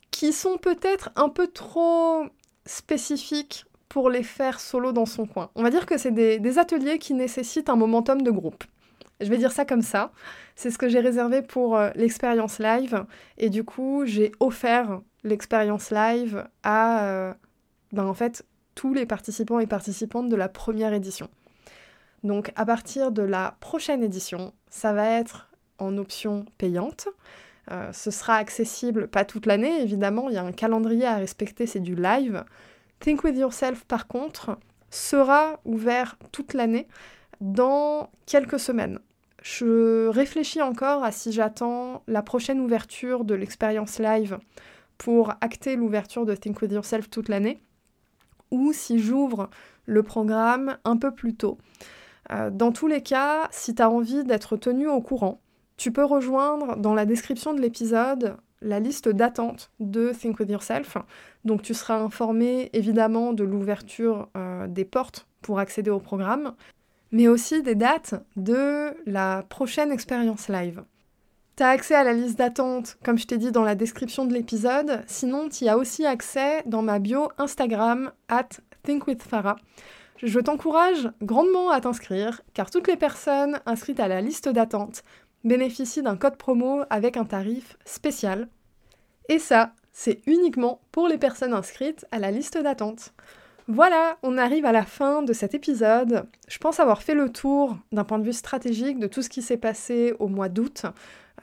qui 0.10 0.34
sont 0.34 0.58
peut-être 0.58 1.12
un 1.16 1.30
peu 1.30 1.48
trop 1.48 2.26
spécifiques 2.66 3.66
pour 3.92 4.10
les 4.10 4.24
faire 4.24 4.62
solo 4.62 4.94
dans 4.94 5.06
son 5.06 5.26
coin. 5.26 5.50
On 5.56 5.64
va 5.64 5.70
dire 5.70 5.86
que 5.86 5.98
c'est 5.98 6.12
des 6.12 6.58
ateliers 6.58 6.98
qui 6.98 7.14
nécessitent 7.14 7.68
un 7.68 7.76
momentum 7.76 8.22
de 8.22 8.32
groupe. 8.32 8.64
Je 9.20 9.30
vais 9.30 9.38
dire 9.38 9.52
ça 9.52 9.66
comme 9.66 9.82
ça. 9.82 10.14
C'est 10.56 10.72
ce 10.72 10.78
que 10.78 10.88
j'ai 10.88 11.02
réservé 11.02 11.42
pour 11.42 11.76
euh, 11.76 11.90
l'expérience 11.96 12.58
live. 12.58 13.06
Et 13.38 13.50
du 13.50 13.66
coup, 13.66 14.04
j'ai 14.06 14.32
offert 14.40 15.02
l'expérience 15.26 15.92
live 15.92 16.48
à 16.64 17.04
euh, 17.04 17.34
ben, 17.92 18.06
en 18.06 18.14
fait 18.14 18.46
tous 18.76 18.94
les 18.94 19.06
participants 19.06 19.60
et 19.60 19.68
participantes 19.68 20.30
de 20.30 20.38
la 20.38 20.48
première 20.48 20.94
édition. 20.94 21.30
Donc 22.24 22.54
à 22.56 22.66
partir 22.66 23.12
de 23.12 23.24
la 23.24 23.58
prochaine 23.60 24.04
édition, 24.04 24.54
ça 24.70 24.94
va 24.94 25.06
être 25.20 25.50
en 25.80 25.98
option 25.98 26.46
payante. 26.58 27.10
ce 27.92 28.12
sera 28.12 28.36
accessible 28.36 29.08
pas 29.08 29.26
toute 29.26 29.46
l'année, 29.48 29.82
évidemment, 29.82 30.30
il 30.30 30.36
y 30.36 30.38
a 30.38 30.44
un 30.44 30.52
calendrier 30.54 31.06
à 31.06 31.18
respecter, 31.18 31.66
c'est 31.66 31.80
du 31.80 31.96
live. 31.96 32.46
Think 33.02 33.24
with 33.24 33.36
Yourself, 33.36 33.84
par 33.86 34.08
contre, 34.08 34.60
sera 34.92 35.60
ouvert 35.66 36.18
toute 36.32 36.54
l'année 36.54 36.88
dans 37.42 38.12
quelques 38.28 38.60
semaines. 38.60 39.00
Je 39.42 40.08
réfléchis 40.08 40.62
encore 40.62 41.04
à 41.04 41.12
si 41.12 41.32
j'attends 41.32 42.04
la 42.08 42.22
prochaine 42.22 42.62
ouverture 42.62 43.26
de 43.26 43.34
l'expérience 43.34 43.98
live 43.98 44.38
pour 45.00 45.34
acter 45.42 45.76
l'ouverture 45.76 46.28
de 46.28 46.36
Think 46.36 46.62
With 46.62 46.72
Yourself 46.72 47.10
toute 47.10 47.28
l'année, 47.28 47.64
ou 48.52 48.72
si 48.72 49.00
j'ouvre 49.00 49.50
le 49.88 50.04
programme 50.04 50.78
un 50.86 50.96
peu 50.96 51.12
plus 51.12 51.36
tôt. 51.36 51.58
Euh, 52.32 52.52
dans 52.52 52.72
tous 52.72 52.86
les 52.86 53.02
cas, 53.02 53.48
si 53.50 53.74
tu 53.74 53.82
as 53.82 53.90
envie 53.90 54.24
d'être 54.24 54.58
tenu 54.58 54.88
au 54.88 55.02
courant, 55.02 55.42
tu 55.76 55.92
peux 55.92 56.06
rejoindre 56.06 56.78
dans 56.78 56.94
la 56.94 57.08
description 57.08 57.56
de 57.56 57.62
l'épisode 57.62 58.38
la 58.62 58.80
liste 58.80 59.10
d'attente 59.10 59.72
de 59.80 60.12
Think 60.12 60.40
With 60.40 60.50
Yourself. 60.50 60.98
Donc 61.46 61.62
tu 61.62 61.74
seras 61.74 62.00
informé 62.00 62.70
évidemment 62.74 63.34
de 63.34 63.44
l'ouverture 63.44 64.30
euh, 64.38 64.68
des 64.68 64.86
portes 64.86 65.28
pour 65.42 65.60
accéder 65.60 65.90
au 65.90 66.00
programme, 66.00 66.54
mais 67.12 67.28
aussi 67.28 67.62
des 67.62 67.76
dates 67.76 68.16
de 68.36 68.94
la 69.06 69.44
prochaine 69.50 69.92
expérience 69.92 70.48
live. 70.48 70.84
Tu 71.58 71.64
as 71.64 71.70
accès 71.70 71.96
à 71.96 72.04
la 72.04 72.14
liste 72.14 72.38
d'attente, 72.38 72.98
comme 73.04 73.18
je 73.18 73.28
t'ai 73.28 73.38
dit 73.38 73.52
dans 73.52 73.64
la 73.64 73.76
description 73.76 74.26
de 74.26 74.34
l'épisode, 74.34 75.04
sinon 75.08 75.50
tu 75.50 75.66
y 75.66 75.70
as 75.70 75.78
aussi 75.78 76.06
accès 76.06 76.64
dans 76.66 76.82
ma 76.82 77.00
bio 77.00 77.30
Instagram 77.38 78.12
at 78.30 78.50
thinkwithfarah. 78.84 79.58
Je 80.24 80.40
t'encourage 80.40 81.10
grandement 81.22 81.72
à 81.72 81.82
t'inscrire, 81.82 82.42
car 82.54 82.70
toutes 82.70 82.88
les 82.88 82.96
personnes 82.96 83.60
inscrites 83.66 84.00
à 84.00 84.08
la 84.08 84.22
liste 84.22 84.50
d'attente 84.50 85.04
bénéficient 85.44 86.04
d'un 86.04 86.18
code 86.18 86.38
promo 86.38 86.84
avec 86.90 87.18
un 87.18 87.26
tarif 87.26 87.78
spécial. 87.86 88.48
Et 89.30 89.40
ça, 89.40 89.74
c'est 89.94 90.22
uniquement 90.26 90.82
pour 90.92 91.08
les 91.08 91.18
personnes 91.18 91.54
inscrites 91.54 92.06
à 92.12 92.20
la 92.20 92.32
liste 92.32 92.58
d'attente. 92.58 93.14
Voilà, 93.68 94.18
on 94.24 94.38
arrive 94.38 94.66
à 94.66 94.72
la 94.72 94.84
fin 94.84 95.22
de 95.22 95.34
cet 95.34 95.54
épisode. 95.54 96.26
Je 96.48 96.58
pense 96.58 96.80
avoir 96.80 97.02
fait 97.02 97.14
le 97.14 97.30
tour 97.30 97.78
d'un 97.92 98.04
point 98.04 98.20
de 98.20 98.26
vue 98.26 98.34
stratégique 98.34 99.00
de 99.00 99.08
tout 99.08 99.22
ce 99.22 99.30
qui 99.30 99.42
s'est 99.42 99.58
passé 99.58 100.14
au 100.20 100.28
mois 100.28 100.50
d'août. 100.50 100.86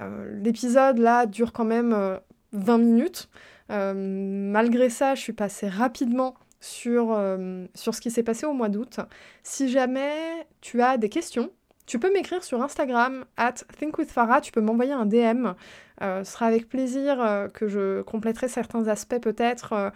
Euh, 0.01 0.39
l'épisode 0.43 0.99
là 0.99 1.27
dure 1.27 1.53
quand 1.53 1.65
même 1.65 2.19
20 2.53 2.75
euh, 2.75 2.79
minutes. 2.79 3.29
Euh, 3.71 3.95
malgré 3.95 4.91
ça, 4.91 5.15
je 5.15 5.21
suis 5.21 5.33
passée 5.33 5.69
rapidement 5.69 6.35
sur 6.61 7.15
ce 7.15 8.01
qui 8.01 8.11
s'est 8.11 8.25
passé 8.25 8.45
au 8.45 8.53
mois 8.53 8.69
d'août. 8.69 8.99
Si 9.43 9.69
jamais 9.69 10.47
tu 10.61 10.83
as 10.83 10.99
des 10.99 11.09
questions, 11.09 11.51
tu 11.89 11.99
peux 11.99 12.13
m'écrire 12.13 12.45
sur 12.45 12.63
Instagram, 12.63 13.25
at 13.37 13.55
thinkwithfarah, 13.79 14.41
tu 14.41 14.53
peux 14.53 14.61
m'envoyer 14.61 14.93
un 14.93 15.07
DM. 15.07 15.55
ce 16.01 16.23
sera 16.23 16.47
avec 16.47 16.69
plaisir 16.69 17.49
que 17.55 17.67
je 17.67 18.03
compléterai 18.03 18.47
certains 18.47 18.87
aspects 18.87 19.19
peut-être. 19.21 19.93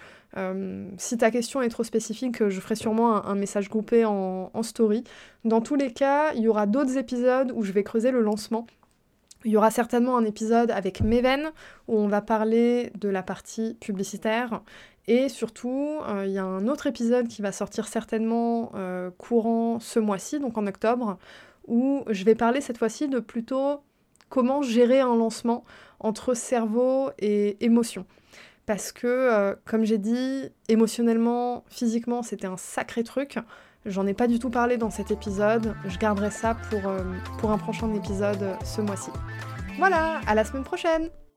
si 0.96 1.18
ta 1.18 1.31
question 1.31 1.62
est 1.62 1.68
trop 1.68 1.85
spécifique, 1.85 2.48
je 2.48 2.61
ferai 2.61 2.74
sûrement 2.74 3.24
un, 3.24 3.35
message 3.35 3.68
groupé 3.68 4.05
en, 4.05 4.50
en, 4.52 4.62
story. 4.62 5.05
Dans 5.44 5.61
tous 5.61 5.76
les 5.76 5.92
cas, 5.92 6.33
il 6.35 6.40
y 6.40 6.48
aura 6.48 6.66
d'autres 6.66 6.96
épisodes 6.96 7.52
où 7.55 7.62
je 7.62 7.72
vais 7.72 7.85
creuser 7.85 8.11
le 8.11 8.22
lancement 8.22 8.66
il 9.44 9.50
y 9.50 9.57
aura 9.57 9.70
certainement 9.70 10.16
un 10.16 10.24
épisode 10.24 10.70
avec 10.70 11.00
Meven 11.00 11.50
où 11.88 11.98
on 11.98 12.09
va 12.09 12.20
parler 12.20 12.92
de 13.00 13.09
la 13.09 13.22
partie 13.22 13.74
publicitaire. 13.81 14.62
Et 15.09 15.28
surtout, 15.28 15.98
euh, 16.09 16.24
il 16.26 16.33
y 16.33 16.38
a 16.38 16.44
un 16.44 16.68
autre 16.68 16.87
épisode 16.87 17.26
qui 17.26 17.42
va 17.42 17.50
sortir 17.50 17.88
certainement 17.88 18.70
euh, 18.74 19.11
courant 19.18 19.81
ce 19.81 19.98
mois-ci, 19.98 20.38
donc 20.38 20.57
en 20.59 20.66
octobre, 20.66 21.18
où 21.66 22.05
je 22.09 22.25
vais 22.25 22.35
parler 22.35 22.61
cette 22.61 22.79
fois-ci 22.79 23.09
de 23.09 23.20
plutôt 23.20 23.81
comment 24.29 24.62
gérer 24.62 25.01
un 25.01 25.14
lancement 25.16 25.64
entre 26.01 26.35
cerveau 26.35 27.11
et 27.18 27.62
émotion. 27.64 28.07
Parce 28.66 28.92
que, 28.92 29.07
euh, 29.07 29.55
comme 29.64 29.85
j'ai 29.85 29.98
dit, 29.98 30.48
émotionnellement, 30.68 31.64
physiquement, 31.68 32.22
c'était 32.22 32.46
un 32.46 32.57
sacré 32.57 33.03
truc. 33.03 33.38
J'en 33.85 34.07
ai 34.07 34.14
pas 34.14 34.29
du 34.29 34.38
tout 34.38 34.51
parlé 34.51 34.77
dans 34.77 34.90
cet 34.90 35.11
épisode, 35.11 35.75
je 35.87 35.98
garderai 35.98 36.31
ça 36.31 36.57
pour, 36.70 36.87
euh, 36.87 37.03
pour 37.38 37.51
un 37.51 37.59
prochain 37.59 37.92
épisode 37.94 38.57
ce 38.64 38.81
mois-ci. 38.81 39.11
Voilà, 39.79 40.20
à 40.27 40.35
la 40.35 40.44
semaine 40.44 40.62
prochaine 40.62 41.11